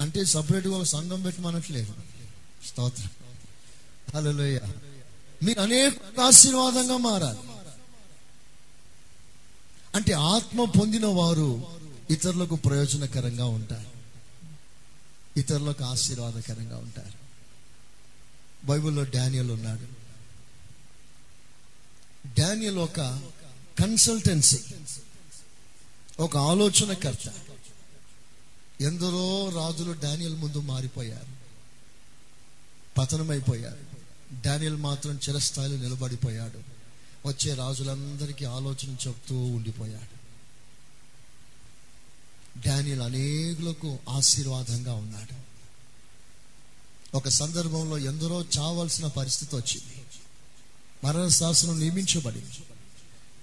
అంటే 0.01 0.25
సపరేట్గా 0.25 0.77
ఒక 0.77 0.83
సంఘం 0.83 1.23
పెట్టమనట్లేదు 1.23 1.95
స్తోత్రం. 2.67 3.11
హలోయ 4.15 4.59
మీరు 5.43 5.61
అనేక 5.61 6.21
ఆశీర్వాదంగా 6.21 6.97
మారాలి. 6.97 7.39
అంటే 9.95 10.13
ఆత్మ 10.13 10.65
పొందిన 10.65 11.07
వారు 11.07 11.67
ఇతరులకు 12.11 12.55
ప్రయోజనకరంగా 12.55 13.45
ఉంటారు. 13.45 13.91
ఇతరులకు 15.37 15.85
ఆశీర్వాదకరంగా 15.85 16.77
ఉంటారు. 16.77 17.21
బైబిల్లో 18.67 19.05
డానియల్ 19.05 19.51
ఉన్నాడు. 19.51 20.01
డానియల్ 22.41 22.79
ఒక 22.79 23.21
కన్సల్టెన్సీ. 23.81 24.59
ఒక 26.21 26.37
ఆలోచనకర్త. 26.37 27.33
ఎందరో 28.81 29.51
రాజులు 29.55 29.93
డానియల్ 29.93 30.37
ముందు 30.37 30.61
మారిపోయారు. 30.61 31.41
పతనమైపోయారు. 32.99 33.79
డానియల్ 34.45 34.77
మాత్రం 34.77 35.21
చిరస్థాయిలో 35.29 35.77
నిలబడిపోయాడు. 35.77 36.59
వచ్చే 37.29 37.55
రాజులందరికీ 37.55 38.45
ఆలోచన 38.45 38.97
చెప్తూ 39.07 39.37
ఉండిపోయాడు. 39.37 40.21
డానియల్ 42.69 43.03
అనేకులకు 43.03 43.99
ఆశీర్వాదంగా 44.09 44.95
ఉన్నాడు. 44.95 45.51
ఒక 47.17 47.29
సందర్భంలో 47.29 47.99
ఎందరో 47.99 48.45
చావాల్సిన 48.59 49.07
పరిస్థితి 49.07 49.57
వచ్చింది. 49.57 50.07
మరణ 51.05 51.29
శాసనం 51.29 51.81
నియమించబడింది. 51.81 52.70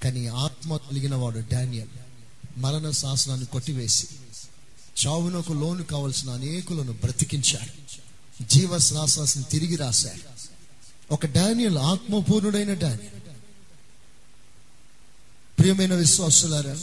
కానీ 0.03 0.27
ఆత్మ 0.27 0.77
కలిగిన 0.77 1.15
వాడు 1.15 1.43
డానియల్. 1.51 1.87
మరణ 2.57 2.89
శాసనాన్ని 2.89 3.45
కొట్టివేసి 3.45 4.07
చావునకు 5.05 5.53
లోను 5.53 5.83
కావలసిన 5.83 6.29
అనేకులను 6.29 6.93
బ్రతికించాడు. 6.93 7.87
జీవ 8.43 8.77
శాసనాన్ని 8.77 9.43
తిరిగి 9.43 9.75
రాశాడు. 9.75 10.37
ఒక 11.13 11.25
డానియల్ 11.25 11.77
ఆత్మపూర్ణుడైన 11.77 12.73
డానియల్. 12.73 13.21
ప్రియమైన 15.59 15.93
విశ్వాసులారా 15.93 16.77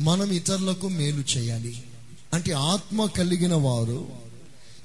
మనం 0.00 0.30
ఇతరులకు 0.30 0.88
మేలు 0.88 1.24
చేయాలి. 1.36 1.84
అంటే 2.32 2.52
ఆత్మ 2.52 3.06
కలిగిన 3.06 3.54
వారు 3.54 4.08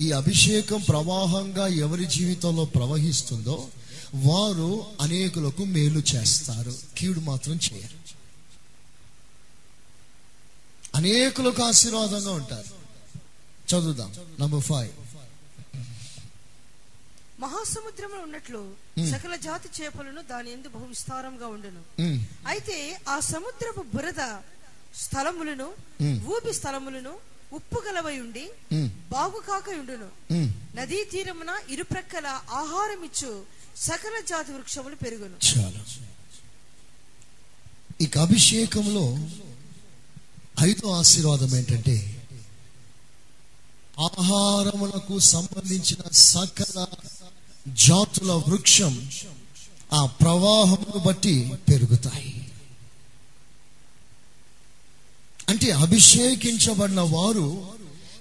ఈ 0.01 0.11
అభిషేకం 0.11 0.81
ప్రవాహంగా 0.81 1.67
ఎవరి 1.67 2.05
జీవితంలో 2.05 2.65
ప్రవహిస్తుందో 2.65 3.67
వారు 4.15 4.85
అనేకులకు 5.01 5.65
మేలు 5.65 5.99
చేస్తారు. 5.99 6.75
కీడు 6.97 7.19
మాత్రం 7.19 7.55
చేయరు. 7.55 7.97
అనేకులకు 10.95 11.63
ఆశీర్వాదంగా 11.63 12.31
ఉంటారు. 12.31 12.71
చదువుదాం. 13.69 14.13
నంబర్ 14.39 14.61
ఫైవ్ 14.61 14.91
మహాసముద్రములో 17.39 18.21
ఉన్నట్లు 18.21 18.75
సకల 19.11 19.35
జాతి 19.35 19.69
చేపలను 19.81 20.21
దాని 20.21 20.51
ఎందు 20.51 20.69
బహు 20.69 20.85
విస్తారంగా 20.85 21.47
ఉండును. 21.47 21.81
అయితే 22.47 23.01
ఆ 23.09 23.19
సముద్రపు 23.19 23.85
బురద 23.95 24.37
స్థలములను 24.95 25.73
ఊపి 26.25 26.53
స్థలములను 26.53 27.13
ఉప్పు 27.53 27.83
గలవై 27.87 28.19
ఉండి 28.19 28.49
బాగు 29.11 29.43
కాక 29.47 29.69
ఉండును. 29.69 30.09
నదీ 30.75 31.03
తీరమున 31.03 31.51
ఇరుప్రక్కల 31.69 32.27
ఆహారం 32.51 33.03
ఇచ్చు 33.03 33.45
సకల 33.79 34.23
జాతి 34.29 34.51
వృక్షములు 34.51 34.95
పెరుగును. 34.95 35.59
చాలా. 35.59 35.85
ఇక 38.01 38.17
అభిషేకంలో 38.17 39.17
ఐదో 40.61 40.91
ఆశీర్వాదం 40.91 41.55
ఏంటంటే 41.55 42.27
ఆహారములకు 43.99 45.19
సంబంధించిన 45.19 46.11
సకల 46.11 46.85
జాతుల 47.67 48.31
వృక్షం 48.31 49.09
ఆ 49.93 50.05
ప్రవాహమును 50.05 50.99
బట్టి 50.99 51.53
పెరుగుతాయి. 51.69 52.51
అంటే 55.49 55.71
అభిషేకించబడిన 55.71 57.01
వారు 57.01 57.67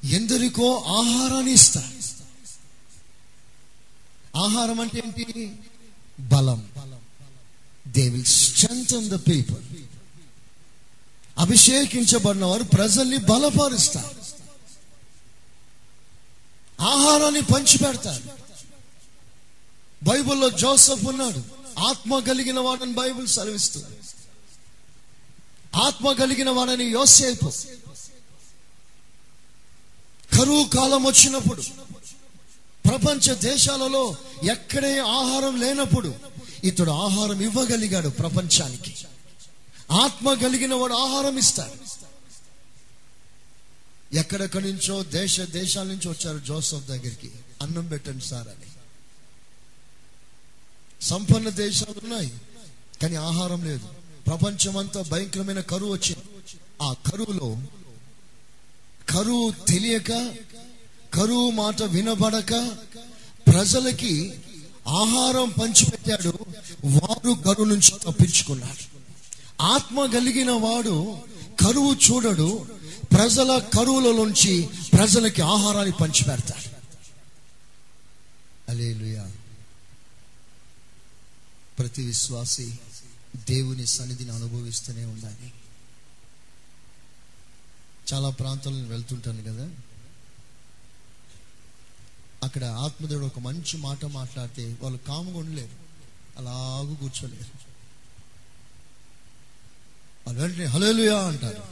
ఎందరికో 0.04 0.76
ఆహారాన్ని 0.76 1.52
ఇస్తారు. 1.52 1.97
ఆహారం 4.38 4.80
అంటే 4.80 4.98
ఏంటి? 4.98 5.58
బలం. 6.20 6.68
They 7.86 8.08
will 8.08 8.24
strength 8.24 9.10
the 9.10 9.14
people 9.14 9.64
అభిషేకించబడిన 11.38 12.44
వారు 12.44 12.62
ప్రజల్ని 12.62 13.16
బలపరుస్తారు. 13.16 14.18
ఆహారాన్ని 16.82 17.42
పంచిపెడతారు. 17.42 18.22
బైబిల్లో 20.02 20.50
జోసఫ్ 20.50 21.04
ఉన్నాడు. 21.04 21.42
ఆత్మ 21.78 22.18
కలిగిన 22.18 22.58
వాడని 22.58 22.92
బైబిల్ 22.92 23.28
సెలవిస్తుంది. 23.28 23.86
ఆత్మ 25.76 26.12
కలిగిన 26.12 26.50
వాడని 26.50 26.84
యోసేపు. 26.84 27.52
కరువు 30.38 30.64
కాలం 30.64 31.04
వచ్చినప్పుడు 31.04 31.62
ప్రపంచ 32.88 33.34
దేశాలలో 33.34 34.16
ఎక్కడే 34.52 34.98
ఆహారం 34.98 35.60
లేనప్పుడు 35.60 36.14
ఇతడు 36.64 36.90
ఆహారం 36.90 37.40
ఇవ్వగలిగాడు 37.40 38.08
ప్రపంచానికి. 38.08 38.94
ఆత్మ 39.90 40.34
కలిగిన 40.34 40.74
వాడు 40.74 40.94
ఆహారం 40.94 41.38
ఇస్తాడు. 41.38 41.88
ఎక్కడెక్కడి 44.16 44.72
నుంచో 44.72 45.02
దేశ 45.02 45.40
దేశాల 45.40 45.86
నుంచి 45.86 46.08
వచ్చారు 46.08 46.38
జోసఫ్ 46.38 46.86
దగ్గరికి. 46.86 47.30
అన్నం 47.62 47.86
పెట్టండి 47.86 48.24
సార్ 48.24 48.48
అని. 48.48 48.66
సంపన్న 51.04 51.48
దేశాలు 51.48 52.00
ఉన్నాయి 52.04 52.32
కానీ 53.02 53.16
ఆహారం 53.16 53.64
లేదు. 53.64 53.88
ప్రపంచమంతా 54.26 55.02
భయంకరమైన 55.02 55.60
కరువు 55.60 55.92
వచ్చింది. 55.92 56.54
ఆ 56.82 56.92
కరువులో 56.92 57.56
కరువు 59.08 59.52
తెలియక 59.68 60.34
కరువు 61.18 61.50
మాట 61.50 61.82
వినబడక 61.82 62.76
ప్రజలకి 63.46 64.32
ఆహారం 64.88 65.48
పంచిపెట్టాడు. 65.62 66.38
వారు 66.84 67.32
కరువు 67.32 67.64
నుంచి 67.64 67.90
తప్పించుకున్నారు. 67.90 68.98
ఆత్మ 69.62 70.06
కలిగిన 70.06 70.50
వాడు 70.50 71.18
కరువు 71.60 71.94
చూడడు. 71.94 72.66
ప్రజల 73.12 73.58
కరువులలోంచి 73.58 74.68
ప్రజలకి 74.98 75.42
ఆహారాన్ని 75.42 75.94
పంచిపెడతాడు. 76.00 76.70
అలేలుయా 78.70 79.32
ప్రతి 81.78 82.02
విశ్వాసి 82.02 82.78
దేవుని 83.36 83.86
సన్నిధిని 83.86 84.30
అనుభవిస్తూనే 84.30 85.04
ఉండాలి. 85.04 85.52
చాలా 88.14 88.30
ప్రాంతాలను 88.30 88.88
వెళ్తుంటాను 88.88 89.42
కదా. 89.42 89.70
అక్కడ 92.42 92.64
ఆత్మదేవుడు 92.64 93.26
ఒక 93.26 93.38
మంచి 93.38 93.76
మాట 93.76 94.04
మాట్లాడితే 94.04 94.76
వాళ్ళు 94.82 94.98
కాముగా 94.98 95.38
ఉండలేరు. 95.38 95.88
అలాగూ 96.38 96.94
కూర్చోలేరు. 96.94 97.68
వాళ్ళు 100.26 100.42
వెంటనే 100.42 100.64
హలోలుయా 100.64 101.18
అంటారు. 101.18 101.62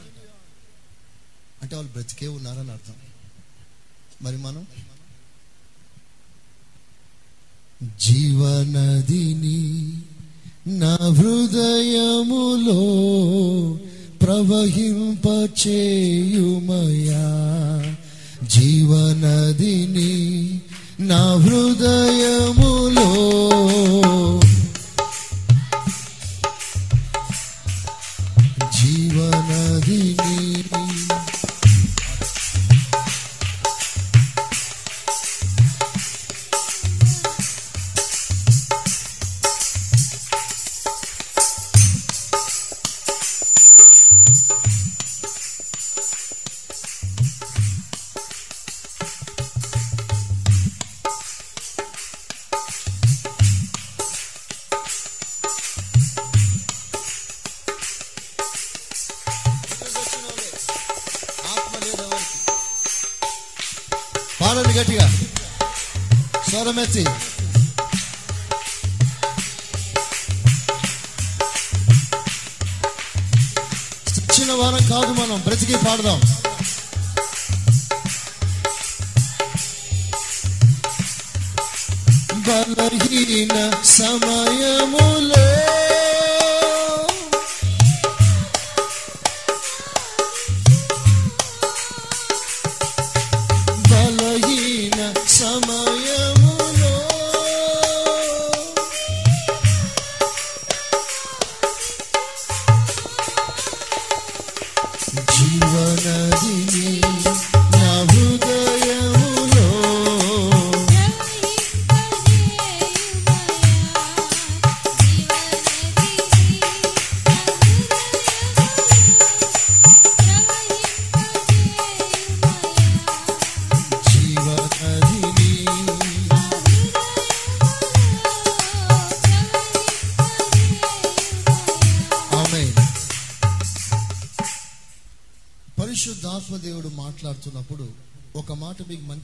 అంటే 1.61 1.75
వాళ్ళు 1.75 1.91
బ్రతికే 1.91 2.27
ఉన్నారని 2.27 2.71
అర్థం. 2.71 2.93
మరి 4.21 4.37
మనం? 4.37 4.67
జీవనదిని 7.99 9.91
నా 10.67 10.93
హృదయములో 10.93 12.81
ప్రవహింపచేయుమయా? 14.21 15.37
జీవనదిని 18.49 20.13
నా 21.01 21.21
హృదయములో 21.43 23.09
స్వరమెత్తి 66.67 67.03
చిన్న 74.33 74.51
వారం 74.53 74.83
కాదు 74.89 75.11
మనం 75.19 75.37
బ్రతికి 75.45 75.77
పాడదాం. 75.85 76.19
బలహీన 82.47 83.55
సమయములే 83.83 85.47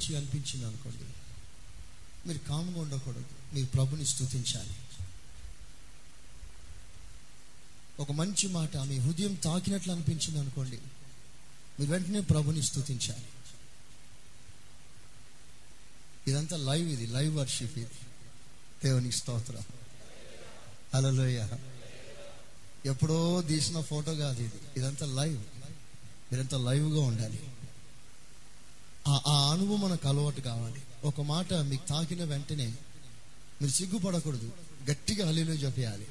మంచి 0.03 0.17
అనిపించింది 0.17 0.65
అనుకోండి. 0.65 1.03
మీరు 2.27 2.37
కాముగా 2.37 2.81
ఉండకూడదు. 2.81 3.25
మీరు 3.53 3.65
ప్రభుని 3.65 4.05
స్థుతించాలి 4.05 4.75
ఒక 7.99 8.11
మంచి 8.11 8.47
మాట 8.47 8.77
మీ 8.77 8.97
హృదయం 8.97 9.33
తాకినట్లు 9.33 9.93
అనిపించింది 9.93 10.39
అనుకోండి 10.39 10.77
మీరు 11.79 11.91
వెంటనే 11.91 12.21
ప్రభుని 12.21 12.63
స్థుతించాలి 12.63 13.25
ఇదంతా 16.27 16.57
లైవ్ 16.57 16.89
ఇది 16.89 17.07
లైవ్ 17.07 17.35
వర్షిప్ 17.35 17.77
ఇది. 17.77 17.89
దేవుని 18.83 19.11
స్తోత్ర. 19.11 19.61
అలలోయ 20.93 21.47
ఎప్పుడో 22.85 23.41
తీసిన 23.41 23.81
ఫోటో 23.81 24.15
కాదు 24.15 24.39
ఇది. 24.39 24.55
ఇదంతా 24.77 25.05
లైవ్. 25.05 25.43
మీరంతా 26.31 26.57
లైవ్గా 26.57 27.01
ఉండాలి. 27.01 27.39
ఆ 29.07 29.21
ఆ 29.27 29.51
అనుభవం 29.51 29.81
మనకు 29.81 30.07
అలవాటు 30.07 30.41
కావాలి. 30.41 30.81
ఒక 31.03 31.21
మాట 31.21 31.53
మీకు 31.53 31.87
తాకిన 31.87 32.23
వెంటనే 32.23 32.67
మీరు 33.61 33.71
సిగ్గుపడకూడదు. 33.71 34.51
గట్టిగా 34.91 35.27
హలీలో 35.27 35.53
చెప్పేయాలి 35.53 36.07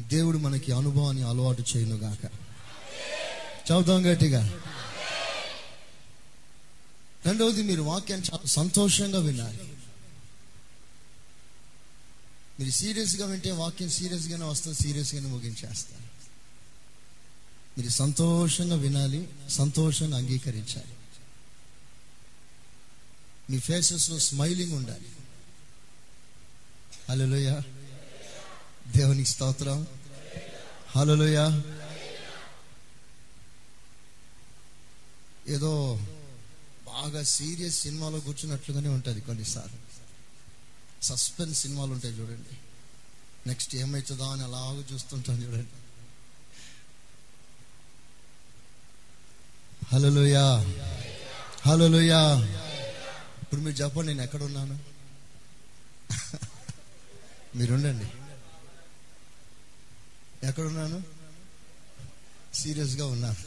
దేవుడు 0.00 0.38
మనకి 0.38 0.72
అనుభవాన్ని 0.72 1.22
అలవాటు 1.22 1.64
చేయను 1.76 1.96
గాక 1.96 2.24
చదువుతాం 3.66 4.12
గట్టిగా. 4.12 4.60
రెండవది 7.26 7.62
మీరు 7.62 7.82
వాక్యాన్ని 7.82 8.28
చాలా 8.32 8.46
సంతోషంగా 8.46 9.18
వినాలి. 9.18 9.58
మీరు 12.60 12.70
సీరియస్గా 12.70 13.26
వింటే 13.26 13.50
వాక్యం 13.50 13.90
సీరియస్గానే 13.90 14.44
వస్తుంది 14.44 14.82
సీరియస్గానే 14.82 15.26
ముగించేస్తారు 15.26 16.09
మీరు 17.80 17.92
సంతోషంగా 17.92 18.76
వినాలి 18.76 19.28
సంతోషంగా 19.48 20.16
అంగీకరించాలి. 20.16 20.94
మీ 23.50 23.58
ఫేసెస్లో 23.58 24.18
స్మైలింగ్ 24.18 24.72
ఉండాలి. 24.72 25.08
హలోయ 27.10 27.60
దేవునికి 28.96 29.30
స్తోత్రం. 29.30 29.86
హలోయ 30.96 31.60
ఏదో 35.48 36.00
బాగా 36.86 37.22
సీరియస్ 37.22 37.80
సినిమాలో 37.80 38.20
కూర్చున్నట్లుగానే 38.20 38.88
ఉంటుంది 38.88 39.20
కొన్నిసార్లు. 39.20 39.78
సస్పెన్స్ 41.04 41.60
సినిమాలు 41.60 41.92
ఉంటాయి 41.92 42.14
చూడండి. 42.14 42.56
నెక్స్ట్ 43.48 43.76
ఏమవుతుందో 43.76 44.24
అని 44.24 44.42
అలాగ 44.42 44.94
చూస్తుంటాను 44.94 45.42
చూడండి. 45.42 45.79
హలోయా 49.92 50.44
హలోయా 51.66 52.20
ఇప్పుడు 53.42 53.60
మీరు 53.60 53.76
చెప్పండి 53.76 54.06
నేను 54.06 54.22
ఎక్కడ 54.22 54.42
ఉన్నాను? 54.42 54.78
మీరుండండి. 57.56 58.06
ఎక్కడున్నాను 60.46 61.02
సీరియస్గా 62.54 63.06
ఉన్నాను 63.06 63.42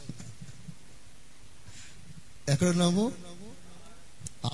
ఎక్కడున్నాము 2.50 3.12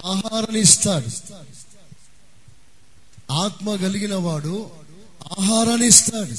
ఆహారాన్ని 0.06 0.60
ఇస్తాడు. 0.60 1.10
ఆత్మ 3.32 3.76
కలిగిన 3.76 4.14
వాడు 4.14 4.70
ఆహారాన్ని 5.40 5.86
ఇస్తాడు. 5.86 6.36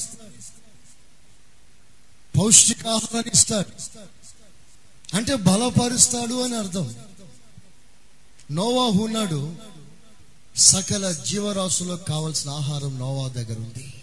పౌష్టికాహారాన్ని 2.37 3.31
ఇస్తాడు. 3.33 3.71
అంటే 5.14 5.36
బలపరుస్తాడు 5.36 6.43
అని 6.43 6.55
అర్థం. 6.55 6.95
నోవా 8.51 9.03
ఉన్నాడు. 9.03 9.55
సకల 10.55 11.12
జీవరాశులకు 11.12 12.03
కావలసిన 12.03 12.49
ఆహారం 12.49 12.99
నోవా 12.99 13.28
దగ్గర 13.28 13.57
ఉంది. 13.57 13.93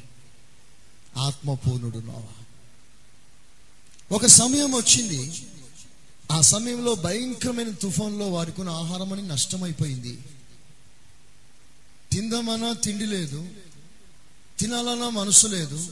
ఆత్మపూర్ణుడు 1.17 1.99
నోవా. 1.99 2.45
ఒక 4.13 4.27
సమయం 4.27 4.73
వచ్చింది. 4.73 5.47
ఆ 6.33 6.41
సమయంలో 6.41 6.95
భయంకరమైన 6.95 7.71
తుఫాన్లో 7.71 8.29
వాడుకున్న 8.29 8.71
ఆహారం 8.71 9.13
అని 9.13 9.29
నష్టమైపోయింది. 9.29 10.19
తిందామన్నా 12.13 12.73
తిండి 12.73 13.07
లేదు. 13.07 13.49
తినాలన్నా 14.59 15.09
మనసు 15.09 15.47
లేదు. 15.47 15.87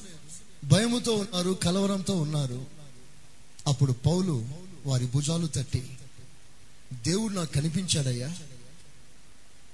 భయముతో 0.65 1.13
ఉన్నారు 1.13 1.51
కలవరంతో 1.51 2.15
ఉన్నారు. 2.15 2.67
అప్పుడు 3.67 3.93
పౌలు 3.93 4.66
వారి 4.87 5.07
భుజాలు 5.07 5.47
తట్టి 5.47 5.89
దేవుడు 6.93 7.33
నాకు 7.33 7.53
కనిపించాడయ్యా. 7.53 8.37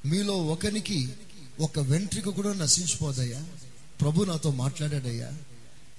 మీలో 0.06 0.34
ఒకనికి 0.34 1.12
ఒక 1.60 1.78
వెంట్రిక 1.78 2.28
కూడా 2.28 2.52
నశించిపోదయ్యా. 2.52 3.44
ప్రభు 4.00 4.24
నాతో 4.24 4.50
మాట్లాడాడయ్యా. 4.50 5.32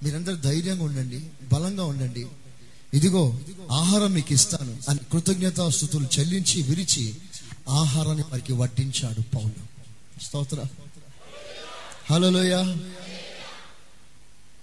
మీరందరూ 0.02 0.36
ధైర్యంగా 0.36 0.84
ఉండండి 0.84 1.30
బలంగా 1.52 1.84
ఉండండి. 1.84 2.26
ఇదిగో 2.94 3.40
ఆహారం 3.72 4.12
మీకు 4.12 4.32
ఇస్తాను 4.32 4.78
అని 4.88 4.98
కృతజ్ఞతాస్థుతులు 5.12 6.08
చెల్లించి 6.18 6.62
విరిచి 6.62 7.16
ఆహారాన్ని 7.68 8.22
వారికి 8.22 8.52
వడ్డించాడు 8.52 9.36
పౌలు. 9.36 9.74
స్తోత్ర. 10.22 10.64
హలోయ 12.10 12.76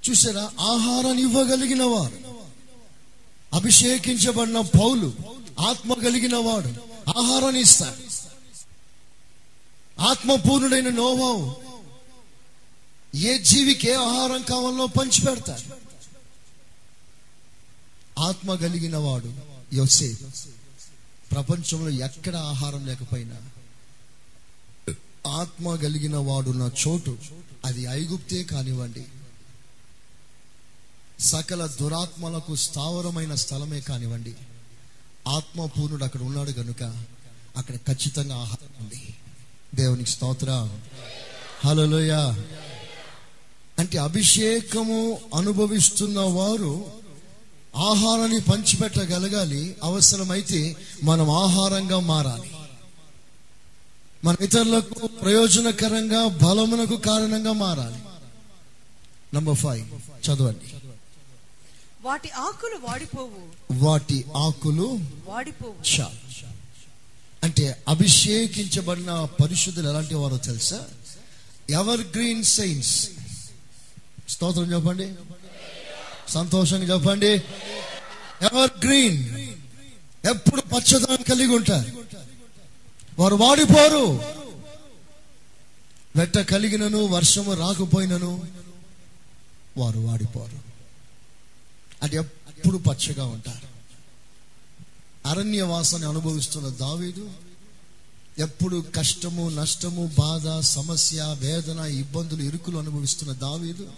చూసారా? 0.09 0.43
ఆహారాన్ని 0.59 1.21
ఇవ్వగలిగిన 1.21 1.83
వారు. 1.83 2.30
అభిషేకించబడిన 3.51 4.59
పౌలు 4.75 5.07
ఆత్మ 5.61 5.93
కలిగిన 6.03 6.35
వాడు 6.41 6.71
ఆహారాన్ని 7.17 7.59
ఇస్తాడు. 7.59 8.01
ఆత్మపూర్ణుడైన 10.01 10.89
నోవావు 10.95 11.45
ఏ 13.23 13.37
జీవికి 13.41 13.87
ఏ 13.87 13.95
ఆహారం 14.03 14.41
కావాలో 14.43 14.85
పంచి 14.97 15.19
పెడతాడు 15.21 15.67
ఆత్మ 18.19 18.55
కలిగిన 18.55 18.97
వాడు 18.97 19.29
యోసే 19.73 20.09
ప్రపంచంలో 21.31 21.89
ఎక్కడ 22.05 22.35
ఆహారం 22.51 22.81
లేకపోయినా 22.85 23.37
ఆత్మ 25.39 25.75
కలిగిన 25.75 26.17
వాడున్న 26.27 26.71
చోటు 26.81 27.13
అది 27.65 27.81
ఐగుప్తే 27.91 28.43
కానివ్వండి 28.43 29.03
సకల 31.21 31.65
దురాత్మలకు 31.81 32.55
స్థావరమైన 32.55 33.35
స్థలమే 33.35 33.79
కానివ్వండి. 33.79 34.33
ఆత్మపూర్ణుడు 35.27 36.03
అక్కడ 36.03 36.21
ఉన్నాడు 36.21 36.51
కనుక 36.51 37.03
అక్కడ 37.57 37.75
ఖచ్చితంగా 37.75 38.35
ఆహారం 38.35 38.83
ఉంది. 38.83 39.13
దేవునికి 39.75 40.09
స్తోత్ర. 40.09 40.69
హలోయ 41.65 42.11
అంటే 43.79 43.97
అభిషేకము 43.97 45.19
అనుభవిస్తున్న 45.35 46.19
వారు 46.19 46.85
ఆహారాన్ని 47.77 48.41
పంచిపెట్టగలగాలి. 48.41 49.75
అవసరమైతే 49.83 50.75
మనం 51.03 51.29
ఆహారంగా 51.29 51.99
మారాలి. 51.99 52.51
మన 54.25 54.35
ఇతరులకు 54.41 55.07
ప్రయోజనకరంగా 55.07 56.27
బలమునకు 56.27 56.95
కారణంగా 56.95 57.53
మారాలి. 57.53 57.99
నంబర్ 59.35 59.57
ఫైవ్ 59.57 59.87
చదవండి. 60.29 60.90
వాటి 62.03 62.29
ఆకులు 62.29 62.79
వాడిపోవు. 62.87 63.73
వాటి 63.83 64.25
ఆకులు 64.35 64.99
వాడిపోవు. 65.27 66.03
అంటే 67.43 67.83
అభిషేకించబడిన 67.87 69.27
పరిశుద్ధులు 69.41 69.89
ఎలాంటి 69.89 70.15
వారో 70.15 70.37
తెలుసా? 70.37 70.85
ఎవర్ 71.69 72.01
గ్రీన్ 72.01 72.43
సైన్స్ 72.43 73.09
స్తోత్రం 74.29 74.73
చెప్పండి. 74.73 75.13
సంతోషంగా 76.27 76.95
చెప్పండి. 76.95 77.27
ఎవర్ 78.41 78.85
గ్రీన్ 78.85 79.39
ఎప్పుడు 80.29 80.61
పచ్చదనం 80.61 81.23
కలిగి 81.23 81.55
ఉంటారు. 81.55 81.91
వారు 83.19 83.35
వాడిపోరు. 83.35 84.21
వెట్ట 86.15 86.37
కలిగినను 86.37 87.05
వర్షము 87.05 87.53
రాకపోయినను 87.53 88.47
వారు 89.77 89.99
వాడిపోరు. 89.99 90.70
అది 92.03 92.15
ఎప్పుడు 92.15 92.77
పచ్చగా 92.77 93.25
ఉంటారు. 93.25 93.71
అరణ్యవాసాన్ని 95.25 96.09
అనుభవిస్తున్న 96.09 96.67
దావీదు 96.67 97.31
ఎప్పుడు 98.39 98.85
కష్టము 98.95 99.49
నష్టము 99.49 100.11
బాధ 100.19 100.63
సమస్య 100.63 101.35
వేదన 101.39 101.79
ఇబ్బందులు 101.79 102.43
ఇరుకులు 102.43 102.77
అనుభవిస్తున్న 102.77 103.33
దావీదు 103.33 103.91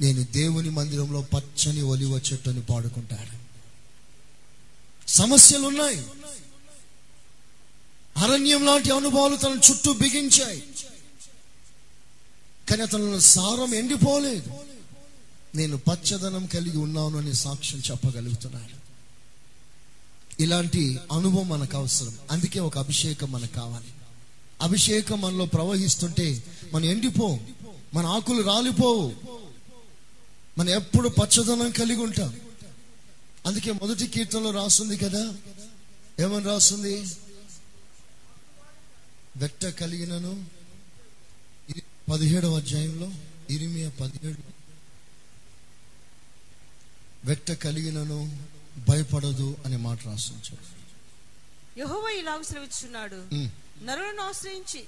నేను 0.00 0.24
దేవుని 0.24 0.70
మందిరంలో 0.70 1.20
పచ్చని 1.20 1.82
ఒలివ 1.82 2.18
చెట్టుని 2.18 2.62
పాడుకుంటాడు. 2.62 3.46
సమస్యలు 5.10 5.66
ఉన్నాయి 5.66 6.06
అరణ్యం 8.16 8.66
లాంటి 8.66 8.90
అనుభవాలు 8.90 9.36
తన 9.36 9.60
చుట్టూ 9.70 9.92
బిగించాయి. 9.92 10.62
కానీ 12.70 12.82
అతను 12.82 13.18
సారం 13.18 13.74
ఎండిపోలేదు. 13.74 14.65
నేను 15.56 15.76
పచ్చదనం 15.76 16.46
కలిగి 16.46 16.78
ఉన్నాను 16.78 17.18
అని 17.18 17.34
సాక్ష్యం 17.34 17.82
చెప్పగలుగుతున్నాను 17.90 18.86
ఇలాంటి 20.40 20.98
అనుభవం 21.12 21.48
మనకు 21.48 21.76
అవసరం. 21.76 22.18
అందుకే 22.30 22.60
ఒక 22.60 22.78
అభిషేకం 22.78 23.32
మనకు 23.32 23.52
కావాలి. 23.52 23.86
అభిషేకం 24.62 25.20
మనలో 25.20 25.46
ప్రవహిస్తుంటే 25.46 26.44
మనం 26.74 26.84
ఎండిపోం 26.84 27.54
మన 27.94 28.06
ఆకులు 28.06 28.42
రాలిపోవు. 28.42 29.14
మనం 30.58 30.68
ఎప్పుడు 30.68 31.08
పచ్చదనం 31.08 31.70
కలిగి 31.70 32.00
ఉంటాం. 32.00 32.40
అందుకే 33.46 33.72
మొదటి 33.72 34.06
కీర్తనలో 34.06 34.50
రాస్తుంది 34.50 34.96
కదా? 34.96 35.34
ఏమని 36.20 36.44
రాస్తుంది? 36.44 37.04
వెట్ట 39.36 39.66
కలిగినను. 39.66 40.46
పదిహేడవ 42.10 42.56
అధ్యాయంలో 42.56 43.10
ఇరిమియా 43.50 43.90
పదిహేడు. 44.00 44.55
వెట్ట 47.24 47.50
కలిగినను 47.62 48.18
భయపడదు 48.88 49.56
అనే 49.64 49.76
మాట 49.76 49.98
రాస్తుంది 50.06 50.56
యెహోవా 51.78 52.10
ఉమ్. 53.32 53.48
నరులను 53.82 54.22
ఆశ్రయించి 54.22 54.82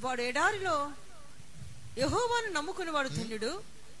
వాడు 0.00 0.22
ఎడారిలో 0.22 0.76
యెహోవాను 1.98 2.52
నమ్ముకుని 2.52 2.90
వాడు 2.90 3.08
ధన్యుడు 3.08 3.52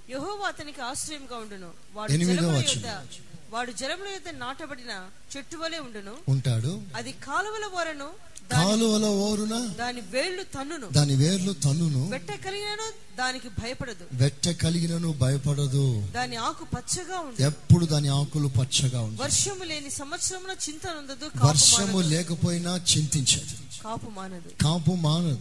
యెహోవా 0.08 0.48
అతనికి 0.48 0.80
ఆశ్రయంగా 0.80 1.36
ఉండును. 1.36 1.70
వాడు 1.94 2.10
జలముల. 2.12 2.62
యొద్ద 2.68 2.88
వాడు 3.50 3.72
జలముల 3.72 4.08
యొద్ద 4.08 4.28
నాటబడిన 4.36 4.92
చెట్టు 5.32 5.56
వలె 5.56 5.78
ఉండును. 5.78 6.14
ఉంటాడు. 6.28 6.72
అది 6.94 7.12
కాలువల 7.22 7.66
వరను 7.74 8.08
కాలువల 8.52 9.04
ఓరున 9.04 9.66
దాని 9.78 10.00
వేళ్ళు 10.00 10.42
తన్నును. 10.42 10.88
దాని 10.92 11.16
వేర్లు 11.16 11.52
తన్నును. 11.52 12.10
వెట్ట 12.10 12.30
కలిగినను 12.32 13.16
దానికి 13.18 13.48
భయపడదు. 13.48 14.04
వెట్ట 14.12 14.48
కలిగినను 14.48 15.12
భయపడదు. 15.12 16.08
దాని 16.14 16.36
ఆకు 16.36 16.64
పచ్చగా 16.64 17.18
ఉండు. 17.18 17.42
ఎప్పుడు 17.42 17.86
దాని 17.86 18.08
ఆకులు 18.08 18.48
పచ్చగా 18.48 19.00
ఉంది 19.00 19.22
వర్షము 19.22 19.64
లేని 19.64 19.90
సంవత్సరమున 19.90 20.50
చింత 20.68 20.86
నందదు 20.86 21.46
వర్షము 21.46 22.00
లేకపోయినా 22.00 22.80
చింతించదు. 22.96 23.82
కాపు 23.84 24.10
మానదు. 24.10 24.62
కాపు 24.62 24.94
మానదు. 24.94 25.38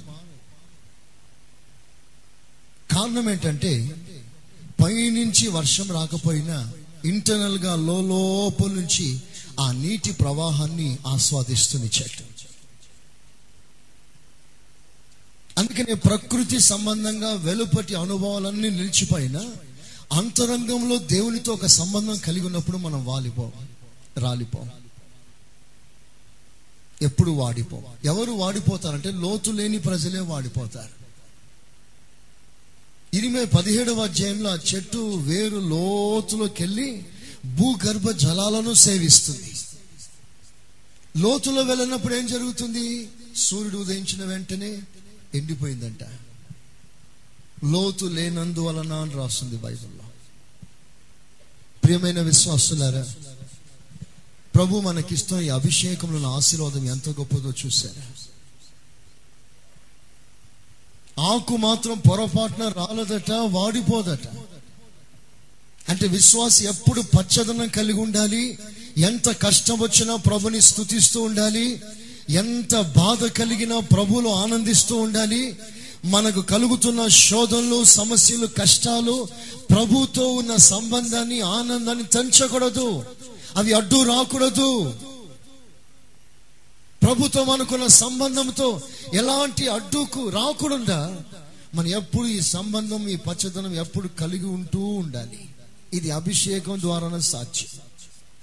కారణం 2.94 3.30
ఏంటంటే 3.30 3.96
పైనుంచి 4.84 5.48
వర్షం 5.48 5.92
రాకపోయినా 5.92 6.74
ఇంటర్నల్గా 7.06 7.76
లోపల 7.76 8.72
నుంచి 8.72 9.20
ఆ 9.60 9.72
నీటి 9.72 10.12
ప్రవాహాన్ని 10.12 10.98
ఆస్వాదిస్తుంది 11.08 11.86
చెట్టు. 11.86 12.31
అందుకనే 15.58 15.94
ప్రకృతి 15.94 16.60
సంబంధంగా 16.60 17.34
వెలుపటి 17.34 17.96
అనుభవాలన్నీ 17.96 18.70
నిలిచిపోయిన 18.70 19.50
అంతరంగంలో 20.12 20.98
దేవునితో 20.98 21.54
ఒక 21.54 21.66
సంబంధం 21.66 22.18
కలిగి 22.18 22.46
ఉన్నప్పుడు 22.46 22.78
మనం 22.78 23.06
వాలిపోం 23.06 23.52
రాలిపోం. 24.18 24.70
ఎప్పుడు 27.02 27.32
వాడిపోం. 27.32 27.84
ఎవరు 28.06 28.32
వాడిపోతారంటే 28.32 29.12
లోతు 29.12 29.52
లేని 29.52 29.80
ప్రజలే 29.80 30.20
వాడిపోతారు. 30.20 31.02
ఇరిమే 33.18 33.46
పదిహేడవ 33.46 34.04
అధ్యాయంలో 34.04 34.50
ఆ 34.50 34.58
చెట్టు 34.76 34.98
వేరు 34.98 35.58
లోతులోకి 35.58 36.64
వెళ్ళి 36.64 37.06
భూగర్భ 37.46 38.12
జలాలను 38.12 38.74
సేవిస్తుంది. 38.74 39.54
లోతులో 41.18 41.62
వెళ్ళినప్పుడు 41.62 42.16
ఏం 42.16 42.28
జరుగుతుంది? 42.28 43.10
సూర్యుడు 43.36 43.78
ఉదయించిన 43.78 44.26
వెంటనే 44.26 44.82
ఎండిపోయిందంట. 45.36 46.04
లోతు 47.66 48.06
లేనందువలన 48.06 48.94
అని 48.94 49.14
రాస్తుంది 49.14 49.58
బైబిల్లో. 49.58 50.06
ప్రియమైన 51.84 52.22
విశ్వాసులారా 52.22 53.06
ప్రభు 54.56 54.80
మనకిష్టం 54.80 55.42
ఈ 55.42 55.50
అభిషేకంలో 55.50 56.36
ఆశీర్వాదం 56.36 56.86
ఎంత 56.86 57.10
గొప్పదో 57.10 57.54
చూశారా. 57.66 58.14
ఆకు 61.24 61.58
మాత్రం 61.58 62.00
పొరపాటున 62.00 62.68
రాలదట 62.68 63.32
వాడిపోదట. 63.32 64.28
అంటే 65.90 66.08
విశ్వాసి 66.08 66.66
ఎప్పుడు 66.66 67.02
పచ్చదనం 67.02 67.68
కలిగి 67.68 68.00
ఉండాలి 68.00 68.58
ఎంత 68.98 69.42
కష్టం 69.42 69.80
వచ్చినా 69.80 70.16
ప్రభుని 70.16 70.62
స్థుతిస్తూ 70.62 71.22
ఉండాలి 71.22 71.82
ఎంత 72.30 72.76
బాధ 72.76 73.26
కలిగినా 73.26 73.80
ప్రభులో 73.80 74.34
ఆనందిస్తూ 74.34 74.96
ఉండాలి. 74.96 75.60
మనకు 76.06 76.42
కలుగుతున్న 76.42 77.08
శోధనలు 77.08 77.84
సమస్యలు 77.84 78.46
కష్టాలు 78.46 79.28
ప్రభుతో 79.70 80.34
ఉన్న 80.34 80.56
సంబంధాన్ని 80.56 81.42
ఆనందాన్ని 81.42 82.04
తెంచకూడదు. 82.04 83.06
అవి 83.56 83.74
అడ్డు 83.74 84.04
రాకూడదు. 84.04 84.96
ప్రభుత్వం 87.02 87.50
అనుకున్న 87.50 87.88
సంబంధంతో 87.88 88.82
ఎలాంటి 89.14 89.68
అడ్డుకు 89.68 90.30
రాకుండా 90.30 91.24
మనం 91.76 91.88
ఎప్పుడు 91.88 92.28
ఈ 92.28 92.42
సంబంధం 92.42 93.08
ఈ 93.08 93.16
పచ్చదనం 93.16 93.76
ఎప్పుడు 93.76 94.08
కలిగి 94.08 94.46
ఉంటూ 94.46 94.80
ఉండాలి. 94.80 95.50
ఇది 95.94 96.12
అభిషేకం 96.12 96.80
ద్వారా 96.80 97.20
సాధ్యం. 97.20 97.82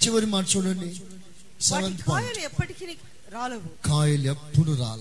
చివరి 0.05 0.27
మాట 0.27 0.47
చూడండి. 0.57 1.01
Seventh 1.65 2.03
point. 2.09 2.39
రాలవు. 3.33 3.89
కాయలు 3.89 4.31
ఎప్పుడు 4.31 4.73
రాల 4.73 5.01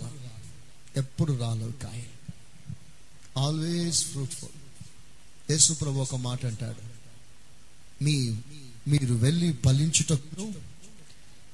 ఎప్పుడు 0.95 1.34
రాలవు 1.34 1.71
కాయలు. 1.71 2.32
ఆల్వేస్ 3.39 4.05
ఫ్రూట్ఫుల్ 4.05 4.49
యేసు 5.51 5.73
ప్రభు 5.73 5.99
ఒక 5.99 6.15
మాట 6.15 6.45
అంటాడు. 6.45 6.82
మీ 8.03 8.38
మీరు 8.88 9.13
వెళ్ళి 9.13 9.53
ఫలించుటకు 9.53 10.53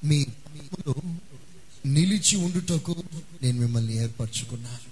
మీ 0.03 0.25
నిలిచి 1.85 2.35
ఉండుటకు 2.35 3.03
నేను 3.43 3.59
మిమ్మల్ని 3.59 3.97
ఏర్పరచుకున్నాను. 3.97 4.91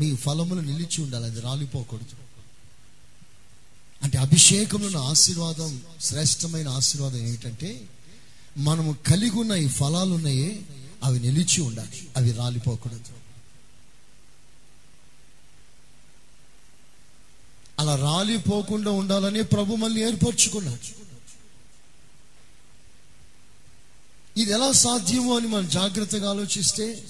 మీ 0.00 0.16
ఫలములు 0.16 0.60
నిలిచి 0.60 1.02
ఉండాలి 1.02 1.24
అది 1.24 1.40
రాలిపోకూడదు. 1.40 2.16
అంటే 4.02 4.18
అభిషేకంలో 4.18 5.04
ఆశీర్వాదం 5.04 5.82
శ్రేష్టమైన 6.00 6.68
ఆశీర్వాదం 6.68 7.16
ఏమిటంటే 7.16 7.88
మనము 8.58 8.96
కలిగి 9.06 9.36
ఉన్న 9.36 9.52
ఈ 9.52 9.68
ఫలాలు 9.68 10.14
ఉన్నాయే 10.14 10.62
అవి 11.02 11.20
నిలిచి 11.20 11.60
ఉండాలి. 11.60 12.08
అవి 12.16 12.32
రాలిపోకూడదు. 12.32 13.00
అలా 17.78 17.96
రాలిపోకుండా 17.96 18.90
ఉండాలని 18.90 19.42
ప్రభు 19.42 19.74
మళ్ళీ 19.74 20.02
ఏర్పరచుకున్నాడు. 20.02 21.02
ఇది 24.40 24.50
ఎలా 24.52 24.72
సాధ్యమో 24.72 25.36
అని 25.36 25.48
మనం 25.48 25.68
జాగ్రత్తగా 25.68 26.30
ఆలోచిస్తే 26.30 27.04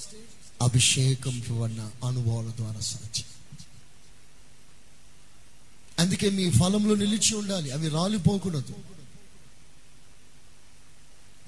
అభిషేకం 0.62 1.42
వన్న 1.50 1.90
అనుభవాల 2.04 2.50
ద్వారా 2.56 2.80
సాధ్యం. 2.80 3.26
అందుకే 5.98 6.30
మీ 6.30 6.50
ఫలంలో 6.50 6.94
నిలిచి 6.94 7.34
ఉండాలి. 7.34 7.70
అవి 7.70 7.88
రాలిపోకూడదు. 7.88 8.74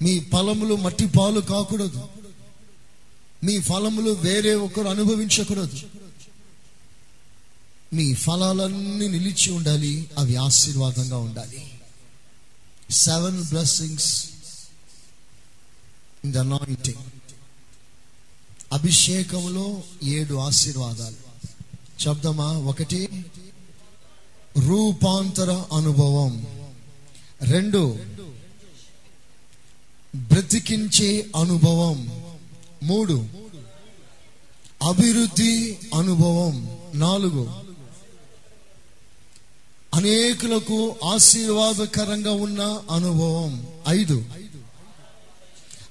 మీ 0.01 0.19
ఫలములు 0.19 0.75
మట్టి 0.75 1.07
పాలు 1.07 1.39
కాకూడదు. 1.39 2.09
మీ 3.45 3.59
ఫలములు 3.59 4.11
వేరే 4.11 4.55
ఒకరు 4.55 4.87
అనుభవించకూడదు. 4.87 5.79
మీ 7.93 8.13
ఫలాలన్నీ 8.13 9.07
నిలిచి 9.07 9.51
ఉండాలి 9.51 10.09
అవి 10.17 10.35
ఆశీర్వాదంగా 10.35 11.17
ఉండాలి. 11.17 11.79
Seven 12.91 13.43
blessings 13.43 14.29
in 16.23 16.33
the 16.33 16.37
anointing 16.37 17.03
అభిషేకంలో 18.73 19.83
ఏడు 20.03 20.35
ఆశీర్వాదాలు. 20.35 21.15
చెప్దామా? 22.07 22.51
ఒకటి 22.51 23.25
రూపాంతర 24.67 25.51
అనుభవం. 25.51 26.47
రెండు 27.41 27.99
బ్రతికించే 30.15 31.31
అనుభవం. 31.35 32.24
మూడు. 32.85 33.25
అభివృద్ధి 34.83 35.77
అనుభవం. 35.93 36.77
నాలుగు. 36.95 37.51
అనేకులకు 39.93 40.95
ఆశీర్వాదకరంగా 41.03 42.31
ఉన్న 42.31 42.81
అనుభవం. 42.91 43.67
ఐదు. 43.89 44.25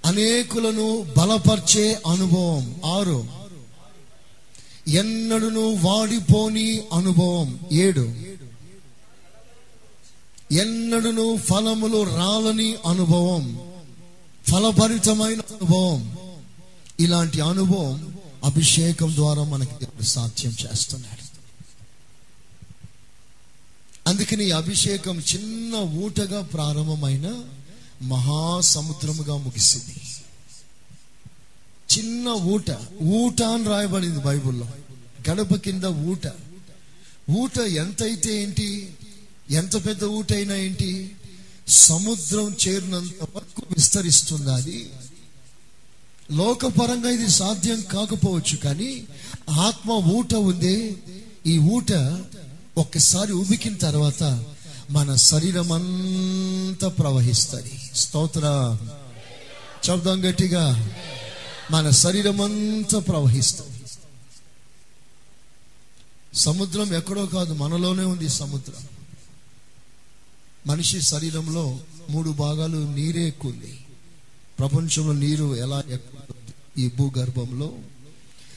అనేకులను 0.05 1.07
బలపరిచే 1.19 2.03
అనుభవం. 2.07 2.81
ఆరు. 2.85 3.27
ఎన్నడును 4.89 5.79
వాడిపోని 5.83 6.83
అనుభవం. 6.93 7.61
ఏడు. 7.73 8.15
ఎన్నడును 10.53 11.37
ఫలములు 11.37 12.03
రాలని 12.03 12.77
అనుభవం. 12.87 13.73
ఫలభరితమైన 14.51 15.41
అనుభవం. 15.41 16.24
ఇలాంటి 17.01 17.41
అనుభవం 17.41 18.19
అభిషేకం 18.45 19.15
ద్వారా 19.15 19.45
మనకి 19.45 19.71
దేవుడు 19.71 20.03
సాధ్యం 20.03 20.57
చేస్తున్నాడు. 20.67 21.25
అందుకని 24.09 24.45
ఈ 24.45 24.51
అభిషేకం 24.51 25.19
చిన్న 25.19 25.75
ఊటగా 25.75 26.43
ప్రారంభమైన 26.43 27.45
మహాసముద్రముగా 28.03 29.37
ముగిసింది. 29.37 29.95
చిన్న 31.99 32.29
ఊట 32.29 32.71
ఊట 33.03 33.43
అని 33.43 33.65
రాయబడింది 33.65 34.19
బైబిల్లో. 34.19 34.69
గడప 35.31 35.55
కింద 35.55 35.85
ఊట. 35.85 36.27
ఊట 37.31 37.59
ఎంతైతే 37.59 38.43
ఏంటి? 38.43 38.95
ఎంత 39.51 39.87
పెద్ద 39.87 40.05
ఊట 40.05 40.33
అయినా 40.33 40.55
ఏంటి? 40.55 41.17
సముద్రం 41.69 42.57
చేరినంత 42.69 43.37
వరకు 43.37 43.63
విస్తరిస్తుంది 43.77 44.51
అది. 44.51 44.91
లోకపరంగా 46.31 47.11
ఇది 47.11 47.31
సాధ్యం 47.31 47.81
కాకపోవచ్చు 47.81 48.57
కానీ 48.57 49.07
ఆత్మ 49.51 49.91
ఊట 49.91 50.35
ఉంది 50.35 51.03
ఈ 51.47 51.59
ఊట 51.59 52.21
ఒక్కసారి 52.79 53.33
ఉబికిన 53.33 53.77
తర్వాత 53.77 54.45
మన 54.91 55.15
శరీరం 55.15 55.73
అంతా 55.73 56.89
ప్రవహిస్తుంది. 56.89 57.81
స్తోత్ర. 57.95 58.77
చెబుదాం 59.91 60.29
గట్టిగా. 60.29 60.93
మన 61.71 61.91
శరీరం 61.91 62.41
అంతా 62.41 62.99
ప్రవహిస్తుంది. 62.99 63.71
సముద్రం 66.35 66.95
ఎక్కడో 66.95 67.27
కాదు 67.27 67.55
మనలోనే 67.55 68.05
ఉంది 68.05 68.29
సముద్రం. 68.29 68.83
మనిషి 70.67 71.03
శరీరంలో 71.03 71.79
మూడు 72.11 72.31
భాగాలు 72.31 72.77
నీరే 72.77 73.29
ఎక్కువ 73.29 73.51
ఉంది 73.51 73.84
ప్రపంచంలో 74.59 75.13
నీరు 75.13 75.57
ఎలా 75.57 75.85
ఎక్కువ 75.89 76.21
ఈ 76.79 76.91
భూగర్భంలో 76.91 77.79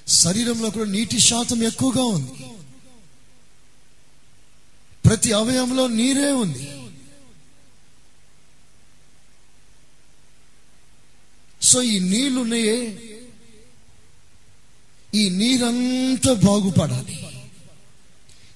శరీరంలో 0.07 0.69
కూడా 0.69 0.89
నీటి 0.89 1.19
శాతం 1.19 1.63
ఎక్కువగా 1.63 2.03
ఉంది. 2.03 2.45
ప్రతి 5.05 5.31
అవయంలో 5.31 5.87
నీరే 5.87 6.31
ఉంది. 6.31 6.69
సో 11.61 11.81
ఈ 11.81 11.99
నీళ్ళున్నాయే 11.99 13.03
ఈ 15.15 15.29
నీరంతా 15.29 16.33
బాగుపడాలి. 16.33 17.27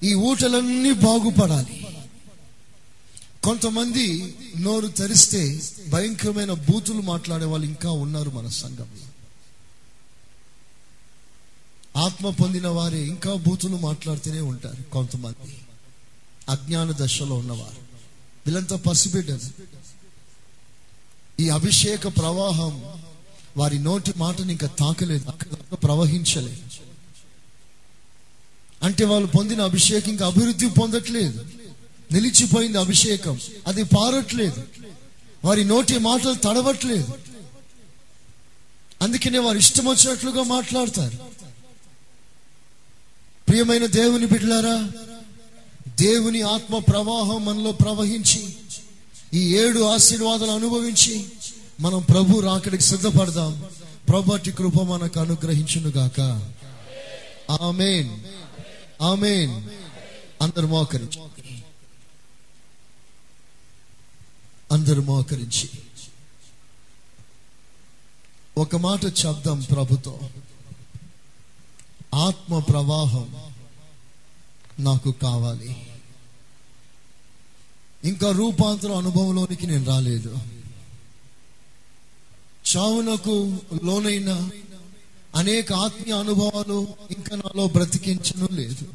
ఈ 0.02 0.14
ఊటలన్నీ 0.14 0.92
బాగుపడాలి. 0.92 1.81
కొంతమంది 3.44 4.34
నోరు 4.60 4.86
తెరిస్తే 4.86 5.60
భయంకరమైన 5.88 6.52
బూతులు 6.52 7.00
మాట్లాడే 7.00 7.44
వాళ్ళు 7.44 7.66
ఇంకా 7.66 7.90
ఉన్నారు 7.90 8.30
మన 8.30 8.48
సంఘంలో 8.48 9.12
ఆత్మ 12.00 12.30
పొందిన 12.30 12.68
వారే 12.68 13.06
ఇంకా 13.06 13.34
బూతులు 13.34 13.76
మాట్లాడుతూనే 13.76 14.40
ఉంటారు 14.40 14.82
కొంతమంది. 14.82 15.58
అజ్ఞాన 16.48 16.94
దశలో 17.00 17.36
ఉన్నవారు. 17.36 17.82
వీళ్ళంతా 18.46 18.76
పసిబిడ్డరు 18.76 19.40
ఈ 21.40 21.48
అభిషేక 21.48 22.08
ప్రవాహం 22.18 22.84
వారి 23.56 23.78
నోటి 23.78 24.12
మాటని 24.16 24.52
ఇంకా 24.52 24.66
తాకలేదు 24.66 25.28
అక్కడ 25.28 25.76
ప్రవహించలేదు. 25.82 26.62
అంటే 28.82 29.04
వాళ్ళు 29.04 29.28
పొందిన 29.28 29.60
అభిషేకం 29.60 30.10
ఇంకా 30.10 30.26
అభివృద్ధి 30.26 30.68
పొందట్లేదు. 30.68 31.46
నిలిచిపోయింది 32.12 32.78
అభిషేకం. 32.78 33.40
అది 33.66 33.84
పారట్లేదు. 33.84 34.64
వారి 35.44 35.64
నోటి 35.64 35.98
మాటలు 35.98 36.34
తడవట్లేదు. 36.34 37.06
అందుకనే 39.02 39.38
వారు 39.38 39.58
ఇష్టం 39.58 39.88
వచ్చినట్లుగా 39.88 40.42
మాట్లాడతారు. 40.42 41.18
ప్రియమైన 43.48 43.86
దేవుని 43.86 44.26
బిడ్డలారా 44.26 44.90
దేవుని 46.00 46.42
ఆత్మ 46.42 46.78
ప్రవాహం 46.78 47.44
మనలో 47.44 47.72
ప్రవహించి 47.72 48.56
ఈ 49.34 49.56
ఏడు 49.56 49.80
ఆశీర్వాదాలు 49.80 50.50
అనుభవించి 50.50 51.26
మనం 51.80 52.02
ప్రభు 52.02 52.40
రాకడికి 52.40 52.82
సిద్ధపడదాం. 52.82 53.64
ప్రభు 54.08 54.38
కృప 54.56 54.82
మనకు 54.82 55.20
అనుగ్రహించును 55.20 55.88
గాక. 55.88 56.20
ఆమెన్. 57.62 58.20
ఆమెన్. 59.02 59.68
అందరు 60.42 60.66
మోకరించు. 60.66 61.31
అందరూ 64.72 65.02
మోకరించి. 65.02 65.70
ఒక 68.58 68.76
మాట 68.76 69.04
చెప్దాం 69.04 69.60
ప్రభుతో. 69.60 70.20
ఆత్మ 72.14 72.58
ప్రవాహం 72.58 73.52
నాకు 74.80 75.10
కావాలి. 75.10 75.86
ఇంకా 78.04 78.30
రూపాంతర 78.30 78.92
అనుభవంలోనికి 78.92 79.66
నేను 79.66 79.84
రాలేదు. 79.84 80.38
చావునకు 82.76 83.60
లోనైన 83.84 84.50
అనేక 85.36 85.72
ఆత్మీయ 85.72 86.14
అనుభవాలు 86.14 86.88
ఇంకా 87.10 87.36
నాలో 87.36 87.66
బ్రతికించను 87.66 88.48
లేదు. 88.52 88.94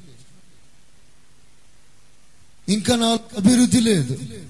ఇంకా 2.70 2.96
నాకు 2.96 3.38
అభివృద్ధి 3.38 3.80
లేదు. 3.80 4.47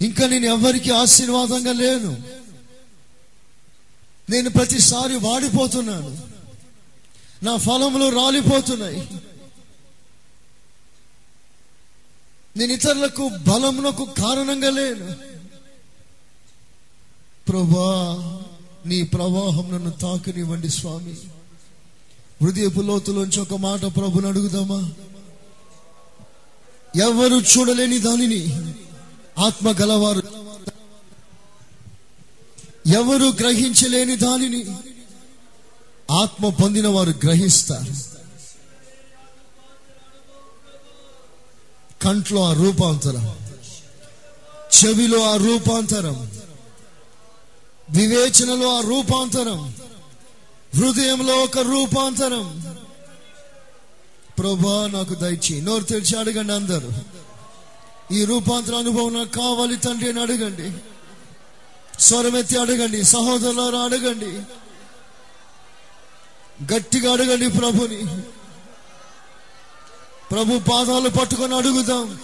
ఇంకా 0.00 0.28
నేను 0.28 0.46
ఎవరికి 0.46 0.90
ఆశీర్వాదంగా 0.90 1.72
లేను. 1.72 2.22
నేను 4.30 4.50
ప్రతిసారి 4.50 5.16
వాడిపోతున్నాను. 5.16 6.18
నా 7.42 7.56
ఫలములు 7.56 8.08
రాలిపోతున్నాయి. 8.08 9.08
నేను 12.56 12.72
ఇతరులకు 12.72 13.28
బలమునకు 13.28 14.04
కారణంగా 14.04 14.70
లేను. 14.70 15.14
ప్రభా 17.48 18.42
నీ 18.86 19.02
ప్రవాహం 19.02 19.70
నన్ను 19.72 19.90
తాకనివ్వండి 19.90 20.68
స్వామి. 20.68 21.14
హృదయపు 22.42 22.80
లోతులోంచి 22.80 23.40
ఒక 23.40 23.54
మాట 23.54 23.80
ప్రభుని 23.80 24.26
అడుగుదామా? 24.26 24.92
ఎవరు 26.96 27.58
చూడలేని 27.58 27.98
దానిని? 27.98 28.46
ఆత్మ 29.40 29.70
గలవారు. 29.70 30.22
ఎవరు 32.86 33.24
గ్రహించలేని 33.24 34.16
దానిని 34.16 34.66
ఆత్మ 36.10 36.48
పొందిన 36.48 36.88
వారు 36.88 37.10
గ్రహిస్తారు. 37.10 38.10
కంట్లో 42.02 42.44
ఆ 42.44 42.52
రూపాంతరం 42.52 43.26
చెవిలో 44.78 45.32
ఆ 45.32 45.36
రూపాంతరం 45.36 46.30
వివేచనలో 47.90 48.78
ఆ 48.78 48.80
రూపాంతరం 48.80 49.74
హృదయంలో 50.74 51.34
ఒక 51.34 51.58
రూపాంతరం. 51.58 52.74
ప్రభా 54.38 54.86
నాకు 54.86 55.14
దయచి 55.14 55.62
నోరు 55.62 55.84
తెరిచి 55.84 56.18
అడగండి 56.18 56.52
అందరూ. 56.52 57.19
ఈ 58.12 58.24
రూపాంతర 58.24 58.74
అనుభవం 58.74 59.14
నాకు 59.14 59.28
కావాలి 59.28 59.76
తండ్రి 59.76 60.08
అని 60.10 60.20
అడగండి. 60.20 60.72
స్వరమెత్తి 62.00 62.58
అడగండి 62.58 63.02
సహోదరులారా 63.02 63.78
అడగండి. 63.78 64.30
గట్టిగా 66.74 67.12
అడగండి 67.12 67.48
ప్రభుని. 67.48 68.22
ప్రభు 70.30 70.70
పాదాలు 70.70 71.08
పట్టుకొని 71.08 71.54
అడుగుదాం. 71.54 72.18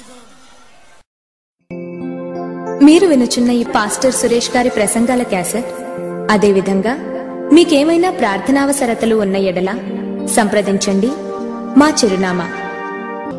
మీరు 2.83 3.07
వినుచున్న 3.07 3.51
ఈ 3.51 3.65
పాస్టర్ 3.65 4.15
సురేష్ 4.15 4.51
గారి 4.51 4.69
ప్రసంగాల 4.69 5.23
క్యాసెట్? 5.23 5.67
అదేవిధంగా 6.31 6.95
మీకేమైనా 7.53 8.11
ప్రార్థనావసరతలు 8.11 9.17
ఉన్న 9.17 9.37
ఎడల 9.37 9.73
సంప్రదించండి. 10.37 11.07
మా 11.79 11.93
చిరునామా. 12.05 12.47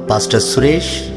Pastor 0.10 0.44
Suresh 0.44 1.17